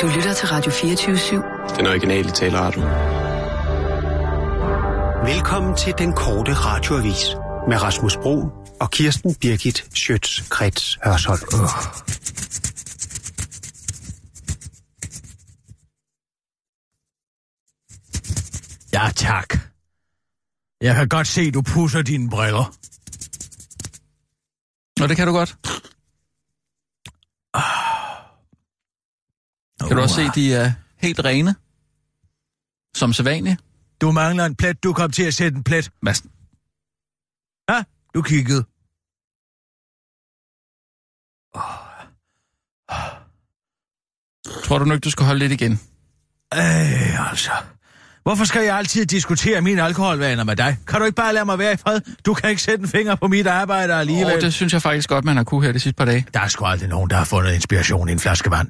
[0.00, 1.76] Du lytter til Radio 24-7.
[1.76, 2.80] Den originale taleradio.
[5.32, 7.36] Velkommen til den korte radioavis
[7.68, 8.48] med Rasmus Bro
[8.80, 11.40] og Kirsten Birgit Schøtz-Krets Hørsholm.
[11.54, 11.70] Uh.
[18.92, 19.58] Ja, tak.
[20.80, 22.74] Jeg kan godt se, du pusser dine briller.
[25.00, 25.56] Nå, det kan du godt.
[29.80, 31.54] Kan du også se, de er helt rene?
[32.94, 33.60] Som sædvanligt?
[34.00, 35.90] Du mangler en plet, du kom til at sætte en plet.
[36.02, 36.30] Madsen.
[37.70, 37.82] Ja,
[38.14, 38.64] du kiggede.
[44.64, 45.72] Tror du nu ikke, du skal holde lidt igen?
[46.54, 47.50] Øh, altså.
[48.22, 50.78] Hvorfor skal jeg altid diskutere mine alkoholvaner med dig?
[50.86, 52.00] Kan du ikke bare lade mig være i fred?
[52.26, 54.34] Du kan ikke sætte en finger på mit arbejde alligevel.
[54.34, 56.26] Åh, det synes jeg faktisk godt, man har kunne her de sidste par dage.
[56.34, 58.68] Der er sgu aldrig nogen, der har fundet inspiration i en flaske vand.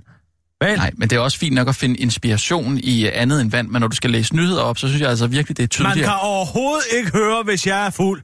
[0.64, 0.76] Vel?
[0.76, 3.80] Nej, men det er også fint nok at finde inspiration i andet end vand, men
[3.80, 6.06] når du skal læse nyheder op, så synes jeg altså virkelig, det er Man tydeligt.
[6.06, 8.22] kan overhovedet ikke høre, hvis jeg er fuld.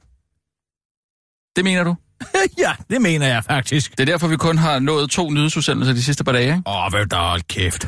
[1.55, 1.95] Det mener du?
[2.63, 3.91] ja, det mener jeg faktisk.
[3.91, 6.69] Det er derfor, vi kun har nået to nyhedsudsendelser de sidste par dage, ikke?
[6.69, 7.87] Åh, vel da hold kæft.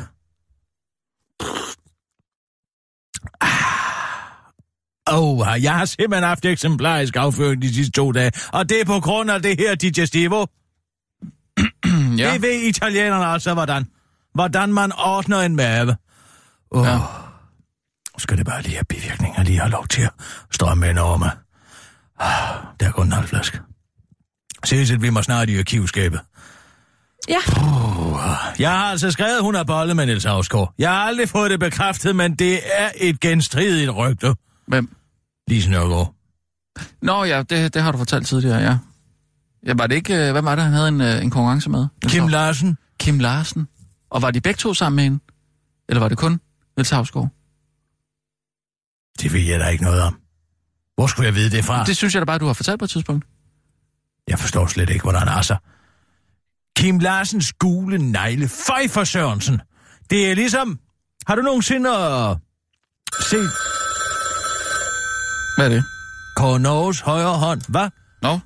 [5.12, 8.86] Åh, oh, jeg har simpelthen haft eksemplarisk afføring de sidste to dage, og det er
[8.86, 10.46] på grund af det her digestivo.
[12.18, 12.34] Ja.
[12.34, 13.86] Det ved italienerne altså, hvordan.
[14.36, 15.96] Hvordan man ordner en mave.
[16.72, 16.86] Oh.
[16.86, 17.00] Ja.
[18.18, 20.12] Skal det bare lige have bivirkninger, lige have lov til at
[20.52, 21.32] strømme ind over mig.
[22.20, 23.60] Ah, Der er kun en halv flaske.
[24.66, 26.20] Ses, at vi må snart i arkivskabet.
[27.30, 27.38] Ja.
[28.60, 30.74] Jeg har altså skrevet, hun har bollet med Niels Havsgaard.
[30.78, 34.36] Jeg har aldrig fået det bekræftet, men det er et genstridigt rygte.
[34.68, 34.96] Hvem?
[35.48, 36.14] Lise Nørgaard.
[37.02, 38.78] Nå ja, det, det har du fortalt tidligere, ja.
[39.66, 40.16] Ja, var det ikke...
[40.28, 41.88] øh, Hvad var det, han havde en, øh, en konkurrence med?
[42.08, 42.78] Kim Larsen.
[43.00, 43.68] Kim Larsen.
[44.16, 45.20] Og var de begge to sammen med hende?
[45.90, 46.40] Eller var det kun
[46.78, 47.30] Niels Havsgaard?
[49.22, 50.20] Det ved jeg da ikke noget om.
[50.96, 51.84] Hvor skulle jeg vide det fra?
[51.84, 53.26] Det synes jeg da bare, du har fortalt på et tidspunkt.
[54.28, 55.56] Jeg forstår slet ikke, hvordan altså.
[56.78, 58.48] Kim Larsens gule negle.
[58.48, 59.62] Føj for Sørensen.
[60.10, 60.80] Det er ligesom...
[61.28, 62.38] Har du nogensinde uh,
[63.22, 63.50] set
[65.58, 65.84] Hvad er det?
[66.36, 67.62] Kåre Norges højre hånd?
[67.70, 67.90] Hvad?
[68.22, 68.40] Nå,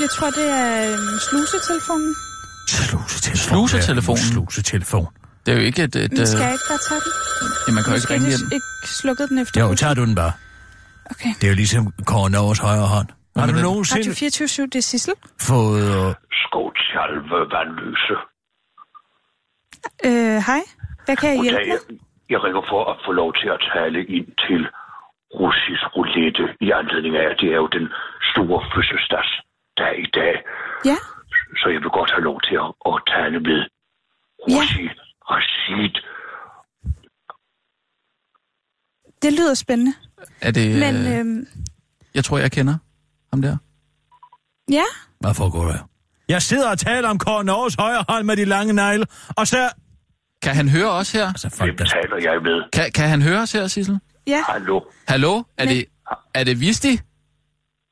[0.00, 2.31] Jeg tror, det er øhm,
[2.72, 3.68] slusetelefonen.
[3.68, 4.16] Slusetelefon.
[4.16, 4.26] Slusetelefonen?
[4.32, 5.06] Slusetelefon.
[5.46, 5.96] det er jo ikke et...
[5.96, 7.12] et Men skal øh, jeg ikke bare tage den?
[7.66, 8.42] ja, man kan jo ikke ringe hjem.
[8.50, 9.56] det ikke slukket den efter.
[9.60, 10.32] Jo, tager du den bare.
[11.12, 11.32] Okay.
[11.38, 13.08] Det er jo ligesom Kåre Norges højre hånd.
[13.36, 15.14] Har du nogensinde Radio 24 det er Sissel.
[15.50, 15.84] fået...
[15.98, 16.12] Uh,
[16.42, 18.16] Skotsalve Vandløse.
[20.08, 20.62] Øh, hej.
[21.04, 21.80] Hvad kan jeg hjælpe med?
[22.34, 24.60] Jeg ringer for at få lov til at tale ind til
[25.42, 27.86] russisk roulette i anledning af, at det er jo den
[28.32, 30.34] store fødselsdagsdag i dag.
[30.90, 30.98] Ja.
[31.60, 33.60] Så jeg vil godt have lov til at, at tale med
[34.48, 34.86] Russi
[35.30, 35.94] Rashid.
[39.22, 39.92] Det lyder spændende.
[40.40, 40.78] Er det...
[40.78, 41.46] Men øh, øhm,
[42.14, 42.76] Jeg tror, jeg kender
[43.32, 43.56] ham der.
[44.70, 44.84] ja,
[45.20, 45.88] hvad foregår der?
[46.28, 49.72] Jeg sidder og taler om Kåre Norges højre hånd med de lange negle, og så...
[50.42, 51.26] Kan han høre os her?
[51.26, 51.84] Altså, Hvem folk, der...
[51.84, 52.62] taler jeg med?
[52.72, 53.98] Kan, kan han høre os her, Sissel?
[54.26, 54.42] ja.
[54.48, 55.42] Hallo, Hallo?
[55.58, 55.84] Er Men- det...
[56.34, 56.88] Er det Visti?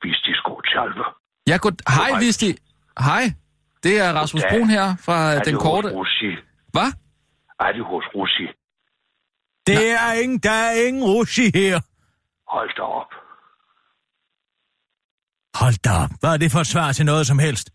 [0.03, 1.04] Visti Skotsalve.
[1.47, 1.72] Ja, god...
[1.88, 2.19] Hej.
[2.21, 2.54] Visti.
[2.98, 3.32] Hej.
[3.82, 4.42] Det er Rasmus.
[4.50, 5.88] Brun her fra Er den det korte...
[5.88, 6.30] Russi?
[6.74, 6.91] Hvad?
[7.60, 8.46] Er det hos Russi?
[9.66, 11.76] Det er ingen, der er ingen russi her.
[12.54, 13.12] Hold da op.
[15.60, 16.12] Hold da op.
[16.20, 17.66] Hvad er det for et svar til noget som helst?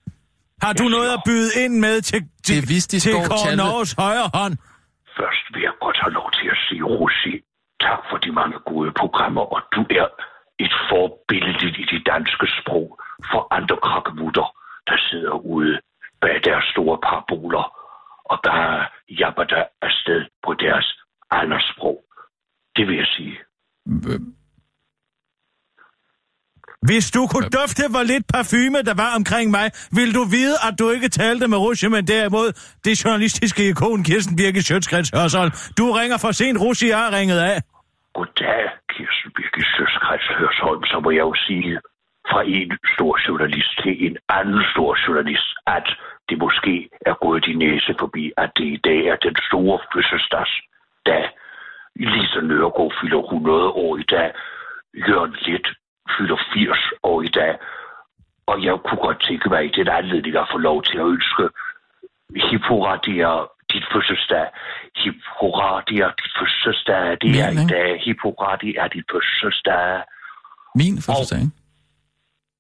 [0.62, 3.56] Har du noget at byde ind med til, til, Det vidste de til Kåre.
[3.56, 4.54] Norges højre hånd?
[5.20, 7.34] Først vil jeg godt have lov til at sige, Russi,
[7.86, 10.08] tak for de mange gode programmer, og du er
[10.66, 12.88] et forbillede i det danske sprog
[13.32, 14.48] for andre krakkemutter,
[14.90, 15.74] der sidder ude
[16.26, 17.66] bag deres store paraboler
[18.32, 18.78] og bare
[19.20, 20.88] jabber der afsted på deres
[21.32, 21.98] andres sprog.
[22.76, 23.38] Det vil jeg sige.
[26.90, 30.74] Hvis du kunne dufte, hvor lidt parfume der var omkring mig, ville du vide, at
[30.80, 32.50] du ikke talte med Russi, men derimod
[32.86, 35.52] det journalistiske ikon Kirsten Birke Sjøtskreds Hørsholm.
[35.80, 37.58] Du ringer for sent, Russi er ringet af.
[38.18, 38.64] Goddag,
[38.94, 41.72] Kirsten Birgit Søskreds Hørsholm, så må jeg jo sige
[42.30, 45.88] fra en stor journalist til en anden stor journalist, at
[46.30, 51.26] det måske er gået din næse forbi, at det i dag er den store fødselsdagsdag.
[51.96, 54.34] Lisa Nørgaard fylder 100 år i dag.
[55.08, 55.68] Jørgen Let
[56.18, 57.58] fylder 80 år i dag.
[58.48, 61.44] Og jeg kunne godt tænke mig i den anledning at få lov til at ønske
[62.50, 63.32] Hipporadia
[63.74, 64.48] dit fødselsdag.
[64.96, 67.18] Hipporadia dit fødselsdag.
[67.22, 67.74] Det er Min, i ikke?
[67.76, 68.02] dag.
[68.06, 70.04] Hipporadia er dit fødselsdag.
[70.76, 71.52] Min fødselsdag, ikke?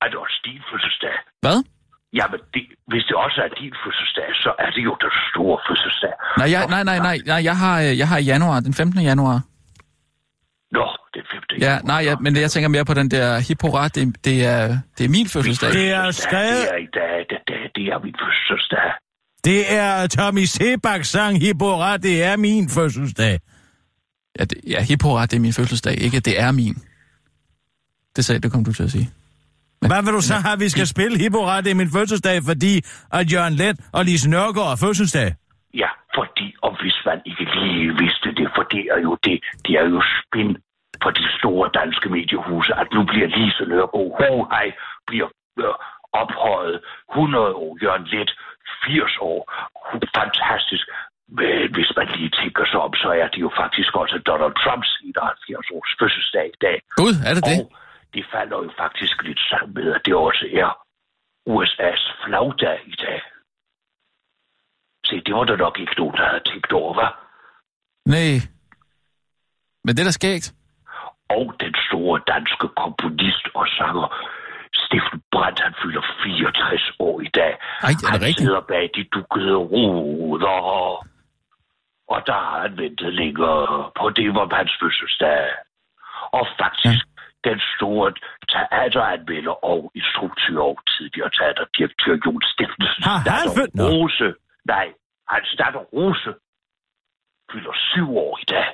[0.01, 1.17] Er det også din fødselsdag?
[1.41, 1.59] Hvad?
[2.19, 6.13] Jamen, det, hvis det også er din fødselsdag, så er det jo den store fødselsdag.
[6.37, 9.01] Nej, jeg, nej, nej, nej, nej jeg, har, øh, jeg har i januar, den 15.
[9.11, 9.37] januar.
[10.71, 11.61] Nå, det er 5.
[11.67, 15.03] Ja, nej, ja, men jeg tænker mere på den der hipporat, det, det, er, det
[15.05, 15.69] er min fødselsdag.
[15.73, 16.61] Det er skrevet...
[16.61, 18.91] Det er i dag, det, det, det er min fødselsdag.
[19.45, 23.39] Det er Tommy Sebaks sang Hippora, det er min fødselsdag.
[24.39, 26.75] Ja, det, ja hipporat, det er min fødselsdag, ikke det er min.
[28.15, 29.09] Det sagde, det kom du til at sige.
[29.85, 32.73] Men, Hvad vil du så have, vi skal spille Hippora, det er min fødselsdag, fordi
[33.17, 35.29] at Jørgen Let og Lise Nørgaard er fødselsdag?
[35.81, 39.73] Ja, fordi, og hvis man ikke lige vidste det, for det er jo det, det
[39.81, 40.49] er jo spin
[41.03, 44.67] for de store danske mediehuse, at nu bliver Lise Nørgaard, Hohej,
[45.09, 45.29] bliver
[45.63, 45.75] øh,
[46.21, 46.77] ophøjet
[47.11, 48.31] 100 år, Jørgen Let
[48.85, 49.39] 80 år.
[50.19, 50.85] Fantastisk.
[51.39, 54.89] Men hvis man lige tænker sig om, så er det jo faktisk også Donald Trumps
[55.03, 56.77] 71 års fødselsdag i dag.
[57.01, 57.59] Gud, er det det?
[57.59, 57.84] Og det
[58.33, 60.69] falder jo faktisk lidt sammen med, at det også er
[61.49, 63.21] USA's flagdag i dag.
[65.05, 67.13] Se, det var der nok ikke nogen, der havde tænkt over, hva'?
[68.05, 68.33] Nej.
[69.83, 70.53] Men det er da skægt.
[71.29, 74.07] Og den store danske komponist og sanger
[74.73, 77.53] Steffen Brandt, han fylder 64 år i dag.
[77.81, 78.39] Ej, er det han rigtigt?
[78.39, 80.57] sidder bag de dukkede ruder,
[82.13, 85.49] og der har han ventet længere på det var hans fødselsdag.
[86.37, 87.14] Og faktisk, ja.
[87.47, 88.07] Den store
[88.53, 93.75] teateranmelder og instruktør og tidligere teaterdirektør Jon Steffensen, Har han født-.
[93.91, 94.27] Rose,
[94.73, 94.87] nej,
[95.33, 96.31] hans datter Rose,
[97.51, 98.67] fylder syv år i dag.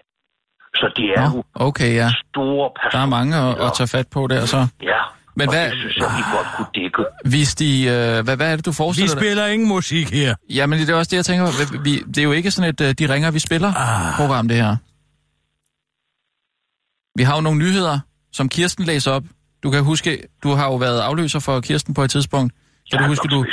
[0.79, 2.09] Så det er jo okay, ja.
[2.29, 4.59] store Der er mange at, at tage fat på der, så.
[4.93, 5.01] Ja,
[5.35, 7.03] Men og hvad- det synes jeg, vi godt kunne dække.
[7.33, 7.69] Hvis de...
[7.95, 9.21] Øh, hvad, hvad er det, du Vi forestiller dig?
[9.21, 10.35] spiller ingen musik her.
[10.57, 11.43] Ja, men det er også det, jeg tænker.
[11.59, 14.15] Vi, vi, det er jo ikke sådan et, øh, de ringer, vi spiller Ah.
[14.19, 14.75] program, det her.
[17.17, 17.99] Vi har jo nogle nyheder,
[18.31, 19.23] som Kirsten læser op.
[19.63, 20.09] Du kan huske,
[20.43, 22.53] du har jo været afløser for Kirsten på et tidspunkt.
[22.91, 23.45] Kan du huske, du...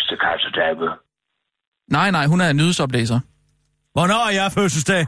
[1.97, 3.21] Nej, nej, hun er nyhedsoplæser.
[3.97, 5.03] Hvornår er jeg fødselsdag?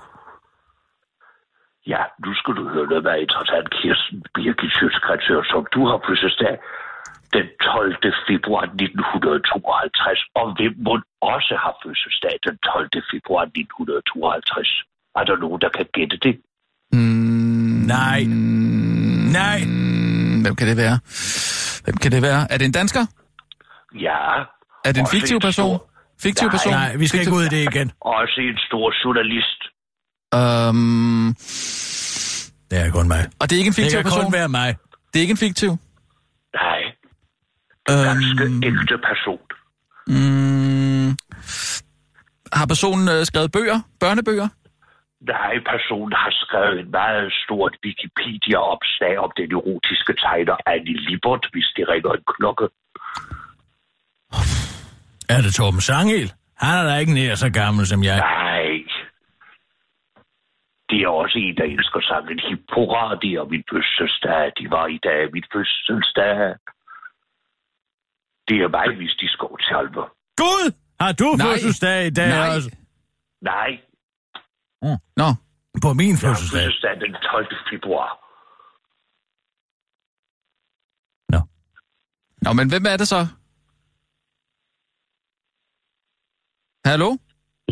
[1.92, 6.54] Ja, nu skal du høre noget med interessant Kirsten Birgit Sjøtskretsør, som du har fødselsdag
[7.36, 7.96] den 12.
[8.28, 10.94] februar 1952, og hvem må
[11.34, 12.88] også har fødselsdag den 12.
[13.12, 14.84] februar 1952.
[15.18, 16.34] Er der nogen, der kan gætte det?
[16.92, 17.29] Mm,
[17.94, 18.20] Nej.
[19.38, 19.58] Nej.
[20.42, 20.96] hvem kan det være?
[21.84, 22.52] Hvem kan det være?
[22.52, 23.06] Er det en dansker?
[24.06, 24.18] Ja.
[24.84, 25.78] Er det en fiktiv en person?
[26.22, 26.52] Fiktiv Nej.
[26.56, 26.72] person?
[26.72, 27.92] Nej, vi skal ikke ud i det igen.
[28.00, 29.60] Også en stor journalist.
[30.36, 31.34] Um,
[32.70, 33.26] Det er kun mig.
[33.40, 34.24] og det er ikke en Det fiktiv kan person?
[34.24, 34.76] kun være mig.
[35.12, 35.70] Det er ikke en fiktiv?
[36.54, 36.80] Nej,
[37.88, 39.40] ganske Um, ægte person.
[40.06, 41.16] mm,
[42.52, 43.80] har personen øh, skrevet bøger?
[44.00, 44.48] Børnebøger?
[45.20, 51.68] Nej, personen har skrevet et meget stort Wikipedia-opslag om den erotiske tegner Annie Libert, hvis
[51.76, 52.66] det ringer en klokke.
[55.34, 56.32] Er det Torben Sangel?
[56.62, 58.18] Han er da ikke nær så gammel som jeg.
[58.18, 58.72] Nej.
[60.90, 64.52] Det er også en, der elsker sangen Hippora, det er min fødselsdag.
[64.58, 66.54] De var i dag min fødselsdag.
[68.48, 70.06] Det er mig, hvis de skov tjalver.
[70.42, 70.66] Gud!
[71.00, 71.46] Har du Nej.
[71.46, 72.56] fødselsdag i dag Nej.
[72.56, 72.70] også?
[73.40, 73.70] Nej,
[74.82, 75.28] Nå,
[75.82, 76.60] På min jeg har fødselsdag.
[76.60, 77.46] fødselsdag den 12.
[77.70, 78.08] februar.
[81.32, 81.40] Nå.
[82.44, 83.20] Nå men hvem er det så?
[86.90, 87.10] Hallo?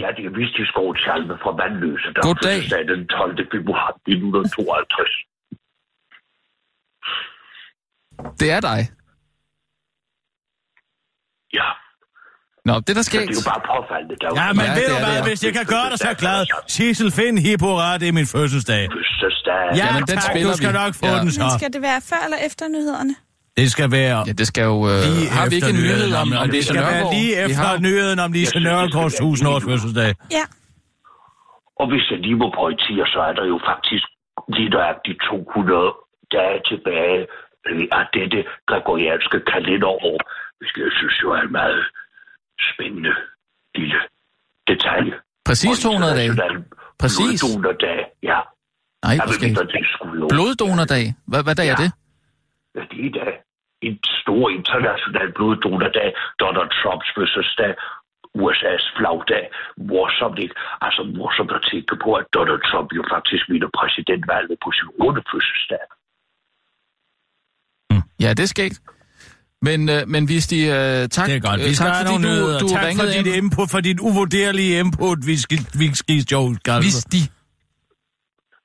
[0.03, 2.43] Ja, det er vist de skov tjalve fra Vandløse, der Goddag.
[2.45, 3.37] fødselsdag den 12.
[3.55, 5.15] februar 1952.
[8.41, 8.81] Det er dig.
[11.59, 11.69] Ja,
[12.69, 14.15] Nå, det er da så det er jo bare påfaldende.
[14.23, 15.29] Der er Ja, men Ja, ved det du er det, hvad, ja.
[15.29, 16.39] hvis jeg kan gøre dig så glad.
[16.77, 18.83] Sissel Finn Hippora, det er min fødselsdag.
[18.97, 19.63] fødselsdag.
[19.81, 20.79] Ja, Jamen, den tak, spiller du skal vi.
[20.83, 21.15] nok få Ja.
[21.19, 21.47] den Men så.
[21.59, 23.15] skal det være før eller efter nyhederne?
[23.61, 24.77] Det skal være Ja, det skal jo...
[24.91, 27.43] Øh, lige har vi ikke en nyhed om, om det Lise skal være lige Vi
[27.45, 30.11] efter har- nyheden om Lise det Nørgaards skal være 1000 års fødselsdag.
[30.39, 30.45] Ja.
[31.81, 34.07] Og hvis jeg lige må pointere, så er der jo faktisk
[34.57, 35.89] lige nøjagtigt 200
[36.37, 37.19] dage tilbage
[37.69, 38.39] øh, af dette
[38.71, 40.17] gregorianske kalenderår,
[40.59, 41.83] hvilket jeg synes jo er en meget
[42.73, 43.13] spændende
[43.75, 44.01] lille
[44.71, 45.15] detalje.
[45.49, 46.31] Præcis 200 dage.
[47.03, 47.41] Præcis.
[47.43, 48.39] Bloddonordag, ja.
[49.07, 50.27] Nej, hvor jo.
[50.35, 51.05] Bloddonordag.
[51.31, 51.83] Hvad, hvad dag er Ja.
[51.85, 51.91] det?
[52.75, 53.25] Ja, det er da
[53.89, 56.09] en stor international bloddonordag,
[56.43, 57.73] Donald Trumps fødselsdag,
[58.43, 59.45] USA's flagdag.
[59.91, 60.55] Morsomt, ikke?
[60.87, 65.23] Altså morsomt at tænke på, at Donald Trump jo faktisk vinder præsidentvalget på sin runde
[65.33, 65.85] fødselsdag.
[68.25, 68.77] Ja, det er skægt.
[69.63, 70.59] Men, øh, men hvis de...
[70.61, 71.61] Øh, tak, Det er godt.
[71.61, 75.19] Vi øh, skal tak, fordi du, du Tak for dit input, for dit uvurderlige input,
[75.27, 76.49] vi skal, vi skal Joe
[76.81, 77.21] Hvis de...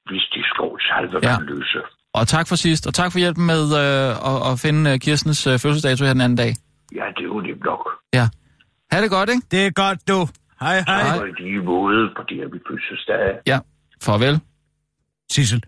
[0.09, 1.31] Hvis de skov salve Ja.
[1.31, 1.37] ja.
[1.39, 1.79] løse.
[2.13, 5.47] Og tak for sidst, og tak for hjælpen med øh, at, at finde øh, Kirstens
[5.47, 6.53] øh, fødselsdato her den anden dag.
[6.95, 7.89] Ja, det er jo nemt nok.
[8.13, 8.27] Ja.
[8.91, 9.41] Ha' det godt, ikke?
[9.51, 10.27] Det er godt, du.
[10.59, 11.19] Hej, hej.
[11.19, 13.39] Og i lige måde, for det er vi fødselsdag.
[13.47, 13.59] Ja.
[14.03, 14.39] Farvel.
[15.31, 15.63] Sissel,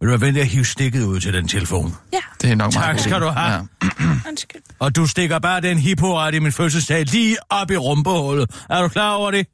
[0.00, 1.94] vil du være venlig at hive stikket ud til den telefon?
[2.12, 3.52] Ja, Det er nok Tak meget skal du have.
[3.82, 3.88] Ja.
[4.28, 4.62] undskyld.
[4.78, 8.50] Og du stikker bare den hipporet i min fødselsdag lige op i rumpehullet.
[8.70, 9.46] Er du klar over det?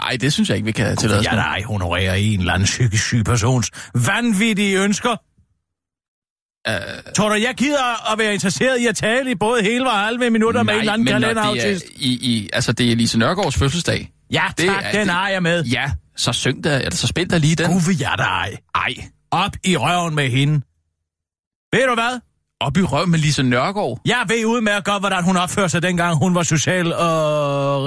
[0.00, 1.26] Nej, det synes jeg ikke, vi kan tillade os.
[1.26, 5.16] Ja, nej, honorerer en eller anden psykisk syg persons vanvittige ønsker.
[6.68, 9.98] Øh, Tror du, jeg gider at være interesseret i at tale i både hele og
[9.98, 11.84] halve minutter med en eller anden kalenderautist?
[11.84, 14.10] det er, i, i, altså, det er Lise Nørgaards fødselsdag.
[14.32, 15.64] Ja, det tak, er- den det- har jeg med.
[15.64, 17.70] Ja, så syng der, eller så spil der lige den.
[17.72, 18.58] Gud vil jeg dig.
[18.74, 18.94] Ej,
[19.32, 20.54] Op i røven med hende.
[21.72, 22.20] Ved du hvad?
[22.62, 24.00] op i røv med Lise Nørgaard.
[24.04, 26.92] Jeg ved udmærket godt, hvordan hun opførte sig dengang, hun var social øh,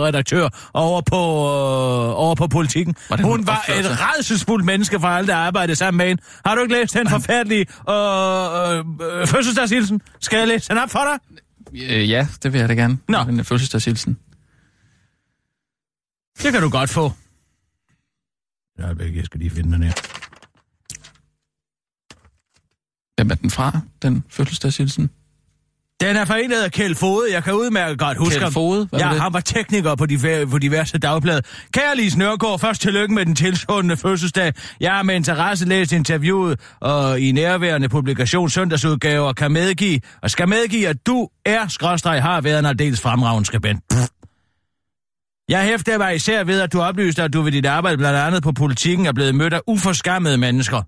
[0.06, 2.96] redaktør over på, øh, over på politikken.
[3.08, 6.22] Hvordan Hun hun var et redselsfuldt menneske for alle, der arbejdede sammen med hende.
[6.46, 8.80] Har du ikke læst den forfærdelige øh,
[9.12, 10.02] øh, øh, fødselsdagshilsen?
[10.20, 11.20] Skal jeg læse den op for dig?
[11.90, 12.98] Øh, ja, det vil jeg da gerne.
[13.10, 13.22] Nå.
[13.22, 14.18] En øh, fødselsdagshilsen.
[16.44, 17.12] Det kan du godt få.
[18.78, 19.94] Jeg, jeg skal lige finde den her.
[23.18, 25.10] Hvem er den fra, den fødselsdagshilsen?
[26.02, 27.34] Den er fra en, der hedder Kjeld Fode.
[27.34, 28.52] Jeg kan udmærket godt huske Kjeld.
[28.52, 28.88] Foged?
[28.90, 29.22] Hvad ja, var det?
[29.22, 31.42] han var tekniker på, diver, på diverse dagblade.
[31.74, 34.54] Kære Lise Nørgaard, først tillykke med den tilstående fødselsdag.
[34.80, 40.50] Jeg har med interesse læst interviewet og i nærværende publikation søndagsudgaver kan medgive, og skal
[40.50, 43.84] medgive, at du er, skråstreg, har været en aldeles fremragende skribent.
[43.92, 44.08] Pff.
[45.50, 48.44] Jeg hæfter mig især ved, at du oplyste, at du ved dit arbejde blandt andet
[48.44, 50.82] på politikken er blevet mødt af uforskammede mennesker.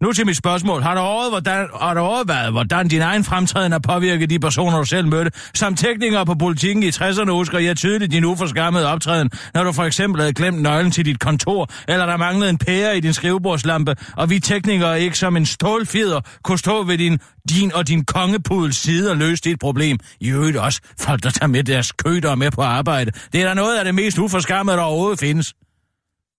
[0.00, 0.82] Nu til mit spørgsmål.
[0.82, 4.78] Har du overvejet, hvordan, har du overvejet, hvordan din egen fremtræden har påvirket de personer,
[4.78, 5.30] du selv mødte?
[5.54, 9.84] Som tekniker på politikken i 60'erne husker jeg tydeligt din uforskammede optræden, når du for
[9.84, 13.96] eksempel havde glemt nøglen til dit kontor, eller der manglede en pære i din skrivebordslampe,
[14.16, 18.76] og vi teknikere ikke som en stålfjeder kunne stå ved din, din og din kongepudels
[18.76, 19.98] side og løse dit problem.
[20.20, 23.10] I øvrigt også folk, der tager med deres køder med på arbejde.
[23.32, 25.54] Det er da noget af det mest uforskammede, der overhovedet findes.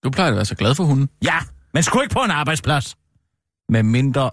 [0.04, 1.08] Du plejer at være så glad for hunden.
[1.24, 1.36] Ja,
[1.74, 2.96] men sgu ikke på en arbejdsplads.
[3.70, 4.30] Med mindre,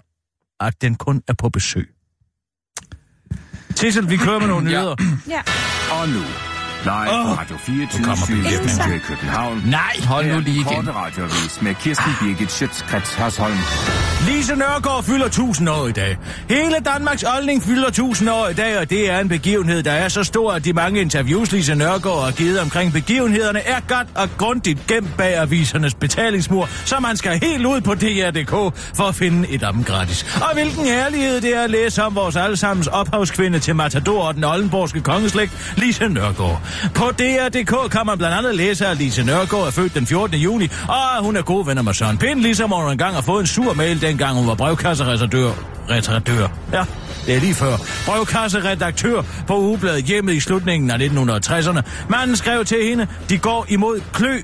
[0.60, 1.94] at den kun er på besøg.
[3.76, 4.76] Sissel, vi kører med nogle Ja.
[4.78, 4.96] nyheder.
[5.28, 5.42] Ja.
[6.00, 6.20] Og nu,
[6.84, 8.68] live oh, Radio 24 nu kommer billetten.
[8.68, 9.62] Studio i København.
[9.66, 10.64] Nej, Hold nu lige igen.
[10.64, 13.56] korte radiovis med Kirsten Birgit Schøtzgrads Hasholm.
[14.26, 16.18] Lise Nørgaard fylder 1000 år i dag.
[16.48, 20.08] Hele Danmarks oldning fylder 1000 år i dag, og det er en begivenhed, der er
[20.08, 24.28] så stor, at de mange interviews, Lise Nørgaard har givet omkring begivenhederne, er godt og
[24.38, 28.50] grundigt gemt bag avisernes betalingsmur, så man skal helt ud på DR.dk
[28.96, 30.36] for at finde et af dem gratis.
[30.48, 34.44] Og hvilken herlighed det er at læse om vores allesammens ophavskvinde til Matador og den
[34.44, 36.62] oldenborgske kongeslægt, Lise Nørgaard.
[36.94, 40.36] På DR.dk kan man blandt andet læse, at Lise Nørgaard er født den 14.
[40.36, 43.46] juni, og hun er gode venner med Søren Pind, ligesom hun engang har fået en
[43.46, 45.50] sur mail, dengang hun var brevkasseredaktør.
[45.90, 46.48] Redaktør.
[46.72, 46.84] Ja,
[47.26, 47.76] det er lige før.
[48.06, 51.80] Brevkasseredaktør på ugebladet hjemmet i slutningen af 1960'erne.
[52.08, 54.40] Manden skrev til hende, de går imod klø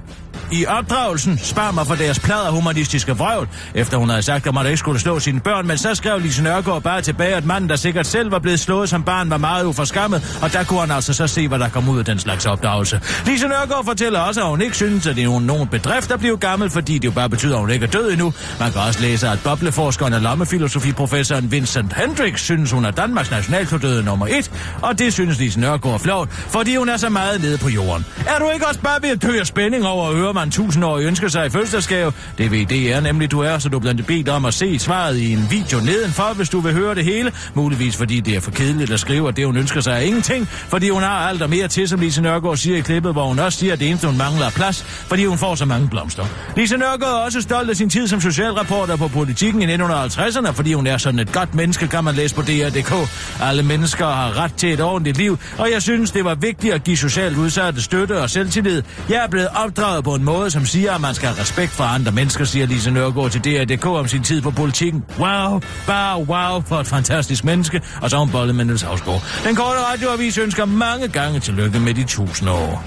[0.52, 4.66] i opdragelsen, spar mig for deres plader humanistiske vrøvl, efter hun havde sagt, at man
[4.66, 7.76] ikke skulle slå sine børn, men så skrev Lise Nørgaard bare tilbage, at manden, der
[7.76, 11.12] sikkert selv var blevet slået som barn, var meget uforskammet, og der kunne han altså
[11.14, 13.00] så se, hvad der kom ud af den slags opdragelse.
[13.26, 16.36] Lise Nørgaard fortæller også, at hun ikke synes, at det er nogen, bedrift at blive
[16.36, 18.32] gammel, fordi det jo bare betyder, at hun ikke er død endnu.
[18.60, 24.04] Man kan også læse, at bobleforskeren og lommefilosofiprofessoren Vincent Hendricks synes, hun er Danmarks nationaltordøde
[24.04, 24.50] nummer et,
[24.82, 28.06] og det synes Lise Nørgaard er flot, fordi hun er så meget nede på jorden.
[28.26, 31.06] Er du ikke også bare ved at dø af spænding over at høre, man tusindårige
[31.06, 32.12] ønsker sig i fødselsdagsgave?
[32.38, 35.32] Det ved DR nemlig, du er, så du blandt bedt om at se svaret i
[35.32, 37.32] en video nedenfor, hvis du vil høre det hele.
[37.54, 40.46] Muligvis fordi det er for kedeligt at skrive, at det hun ønsker sig er ingenting,
[40.46, 43.38] fordi hun har alt og mere til, som Lise Nørgaard siger i klippet, hvor hun
[43.38, 46.24] også siger, at det eneste hun mangler er plads, fordi hun får så mange blomster.
[46.56, 50.72] Lise Nørgaard er også stolt af sin tid som socialreporter på politikken i 1950'erne, fordi
[50.72, 53.10] hun er sådan et godt menneske, kan man læse på DR.dk.
[53.42, 56.84] Alle mennesker har ret til et ordentligt liv, og jeg synes, det var vigtigt at
[56.84, 58.82] give socialt udsatte støtte og selvtillid.
[59.08, 61.84] Jeg er blevet opdraget på en måde, som siger, at man skal have respekt for
[61.84, 65.04] andre mennesker, siger Lise Nørgaard til DR.dk om sin tid på politikken.
[65.18, 69.22] Wow, bare wow for et fantastisk menneske, og så har hun bollet med Niels Havsgaard.
[69.44, 72.84] Den korte radioavis ønsker mange gange tillykke med de tusind år.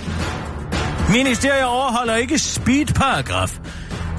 [1.12, 3.60] Ministeriet overholder ikke speedparagraf.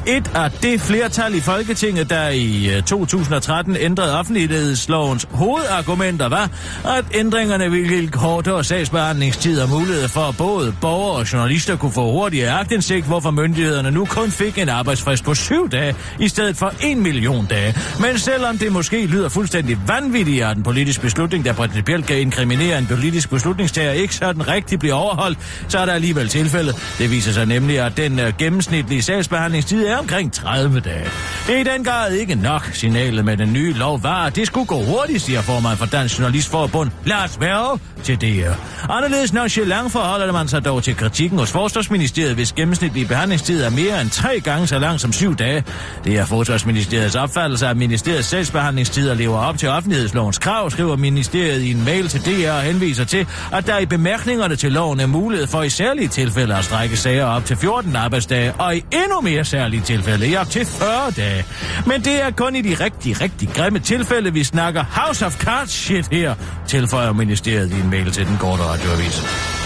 [0.09, 6.51] Et af det flertal i Folketinget, der i øh, 2013 ændrede offentlighedslovens hovedargumenter, var,
[6.85, 11.93] at ændringerne ville give kortere sagsbehandlingstid og mulighed for, at både borgere og journalister kunne
[11.93, 16.57] få hurtigere agtindsigt, hvorfor myndighederne nu kun fik en arbejdsfrist på syv dage, i stedet
[16.57, 17.75] for en million dage.
[18.01, 22.79] Men selvom det måske lyder fuldstændig vanvittigt, at en politisk beslutning, der principielt kan inkriminere
[22.79, 25.39] en politisk beslutningstager, ikke sådan rigtig bliver overholdt,
[25.69, 26.95] så er der alligevel tilfældet.
[26.99, 31.05] Det viser sig nemlig, at den øh, gennemsnitlige sagsbehandlingstid er omkring 30 dage.
[31.47, 32.71] Det er i den grad ikke nok.
[32.73, 36.19] Signalet med den nye lov var, at det skulle gå hurtigt, siger formand for Dansk
[36.19, 38.53] Journalistforbund, Lars Værge, til DR.
[38.91, 44.01] Anderledes nonchalant forholder man sig dog til kritikken hos Forsvarsministeriet, hvis gennemsnitlige behandlingstid er mere
[44.01, 45.65] end tre gange så lang som syv dage.
[46.05, 51.71] Det er Forsvarsministeriets opfattelse, at ministeriets sagsbehandlingstider lever op til offentlighedslovens krav, skriver ministeriet i
[51.71, 55.47] en mail til DR og henviser til, at der i bemærkningerne til loven er mulighed
[55.47, 59.45] for i særlige tilfælde at strække sager op til 14 arbejdsdage, og i endnu mere
[59.45, 61.45] særlige tilfælde i op til 40 dage.
[61.87, 65.71] Men det er kun i de rigtig, rigtig grimme tilfælde, vi snakker House of Cards
[65.71, 66.35] shit her,
[66.67, 69.58] tilføjer ministeriet i en mail til den korte radioavis.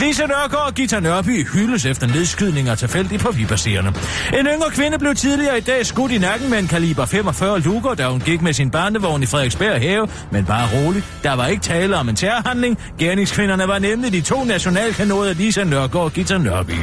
[0.00, 3.92] Lise Nørgaard og Gita Nørby hyldes efter nedskydninger tilfældigt på vibasserende.
[4.38, 7.94] En yngre kvinde blev tidligere i dag skudt i nakken med en kaliber 45 luger,
[7.94, 11.04] da hun gik med sin barnevogn i Frederiksberg have, men bare roligt.
[11.22, 12.78] Der var ikke tale om en terrorhandling.
[12.98, 16.78] Gerningskvinderne var nemlig de to nationalkanoder Lisa Nørgaard og Gita Nørby.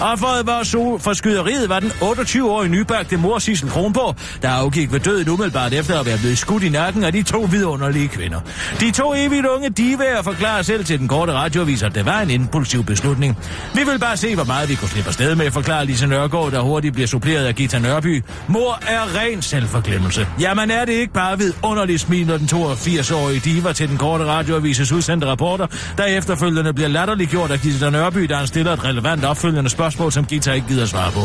[0.00, 5.00] Offeret var så for skyderiet var den 28-årige nybagte mor Sissel Kronborg, der afgik ved
[5.00, 8.40] døden umiddelbart efter at være blevet skudt i nakken af de to vidunderlige kvinder.
[8.80, 12.30] De to evigt unge divaer forklarer selv til den korte radioavis, at det var en
[12.60, 13.38] impulsiv beslutning.
[13.74, 16.60] Vi vil bare se, hvor meget vi kunne slippe afsted med, forklarer Lise Nørgaard, der
[16.60, 18.22] hurtigt bliver suppleret af Gita Nørby.
[18.48, 20.26] Mor er ren selvforglemmelse.
[20.40, 24.24] Jamen er det ikke bare ved underligt smil, når den 82-årige diva til den korte
[24.24, 25.66] radioavises udsendte rapporter,
[25.98, 30.24] der efterfølgende bliver latterliggjort af Gita Nørby, der han stiller et relevant opfølgende spørgsmål, som
[30.24, 31.20] Gita ikke gider svare på.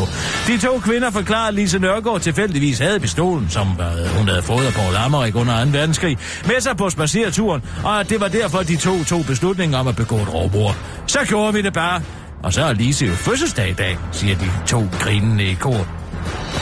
[0.46, 4.66] De to kvinder forklarer, at Lise Nørgaard tilfældigvis havde pistolen, som øh, hun havde fået
[4.66, 5.70] af Paul Ammerik under 2.
[5.70, 9.88] verdenskrig, med sig på spacereturen, og at det var derfor, de to tog beslutningen om
[9.88, 10.76] at begå et rovbord.
[11.06, 12.02] Så gjorde vi det bare.
[12.42, 15.86] Og så er Lise jo fødselsdag i dag, siger de to grinende i kor.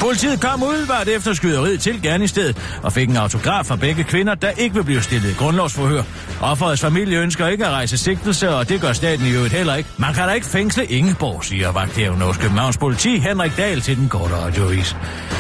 [0.01, 4.51] Politiet kom udvalgt efter skyderiet til gerningsstedet og fik en autograf fra begge kvinder, der
[4.51, 6.03] ikke vil blive stillet i grundlovsforhør.
[6.41, 9.91] Offerets familie ønsker ikke at rejse sigtelse, og det gør staten i øvrigt heller ikke.
[9.97, 14.09] Man kan da ikke fængsle Ingeborg, siger vagthæven hos Københavns politi Henrik Dahl til den
[14.09, 14.97] korte radioavis.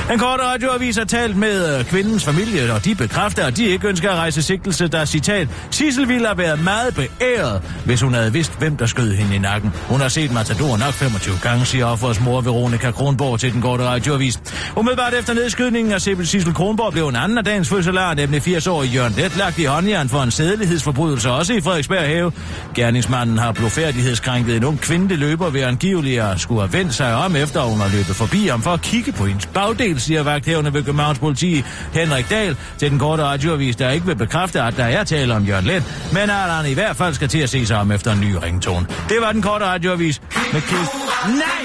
[0.09, 3.89] Den korte radioavis har talt med øh, kvindens familie, og de bekræfter, at de ikke
[3.89, 8.33] ønsker at rejse sigtelse, der citat, Sissel ville have været meget beæret, hvis hun havde
[8.33, 9.73] vidst, hvem der skød hende i nakken.
[9.89, 13.83] Hun har set Matador nok 25 gange, siger offerets mor Veronika Kronborg til den korte
[14.15, 14.41] radioavis.
[14.77, 18.95] Umiddelbart efter nedskydningen af Sibel Sissel Kronborg blev en anden af dagens fødselar, nemlig 80-årig
[18.95, 22.33] Jørgen Let, lagt i håndjern for en sædelighedsforbrydelse, også i Frederiksberg Have.
[22.75, 27.37] Gerningsmanden har blodfærdighedskrænket en ung kvindelig løber ved angiveligt at skulle have vendt sig om,
[27.37, 30.83] efter hun har løbet forbi ham for at kigge på hendes bagdel, siger vagthævende ved
[30.83, 35.05] Københavns politi Henrik Dahl til den korte radioavis, der ikke vil bekræfte, at der er
[35.05, 37.77] tale om Jørgen Let, men at han i hvert fald skal til at se sig
[37.77, 38.87] om efter en ny ringtone.
[39.09, 40.21] Det var den korte radioavis
[40.53, 40.89] med Kis.
[41.29, 41.65] Nej!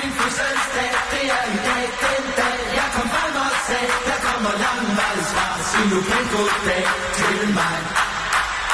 [5.79, 7.57] Hvis nu kan gå bag til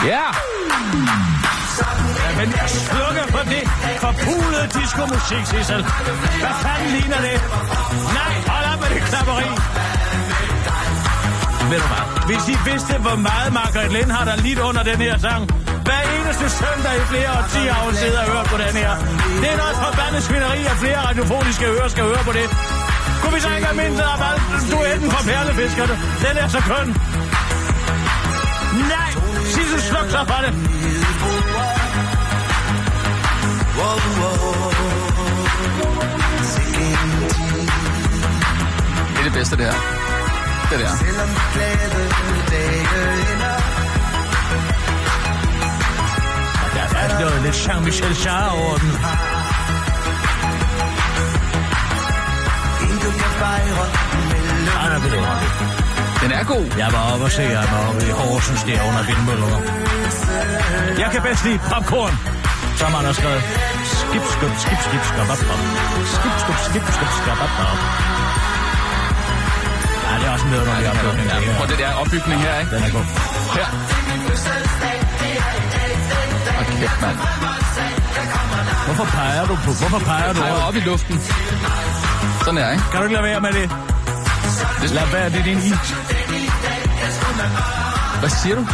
[0.10, 0.26] Ja!
[2.24, 3.64] Ja, men jeg slukker for det
[4.04, 5.82] forpulede disco-musik, Sissel.
[6.44, 7.38] Hvad fanden ligner det?
[8.20, 9.48] Nej, hold op med det klapperi.
[11.72, 12.06] Ved du hvad?
[12.30, 15.42] Hvis I vidste, hvor meget Margaret Lind har der lidt under den her sang.
[15.88, 18.92] Hver eneste søndag i flere årtier har hun siddet og hørt på den her.
[19.42, 22.48] Det er noget forbandet svineri, at flere radiofoniske ører skal høre på det.
[23.26, 25.94] Kunne vi så ikke have mindre af alt duetten fra perlefiskerne?
[26.26, 26.88] Den er så køn.
[28.94, 29.12] Nej!
[29.46, 30.54] Sissel, sluk så for det.
[39.14, 39.74] Det er det bedste, det her.
[40.70, 40.92] Det der.
[46.74, 49.35] Der er noget lidt Jean-Michel Jarre over den.
[54.82, 55.50] Han er vidunderlig.
[56.24, 56.66] Den er god.
[56.84, 59.60] Jeg var oppe og se ham oppe i Horsens der under vindmøllerne.
[61.04, 62.16] Jeg kan bedst lide popcorn,
[62.80, 63.44] som han har skrevet.
[64.00, 65.62] Skip, skub, skip, skip, skub, op, op.
[66.16, 67.80] Skip, skub, skip, skub, skub, op, op.
[70.08, 71.28] Ja, det er også en vidunderlig opbygning.
[71.32, 72.72] Ja, det prøv det der opbygning her, ikke?
[72.76, 73.06] Den er god.
[73.56, 73.68] Her.
[76.60, 77.18] Og kæft, mand.
[78.86, 79.72] Hvorfor peger du på?
[79.82, 80.40] Hvorfor peger du?
[80.42, 80.68] Peger over?
[80.68, 81.16] op i luften.
[82.46, 82.84] Sådan er, ikke?
[82.92, 83.72] Kan du ikke lade være med det?
[84.94, 85.74] Lad være, det din is.
[88.20, 88.68] Hvad siger du?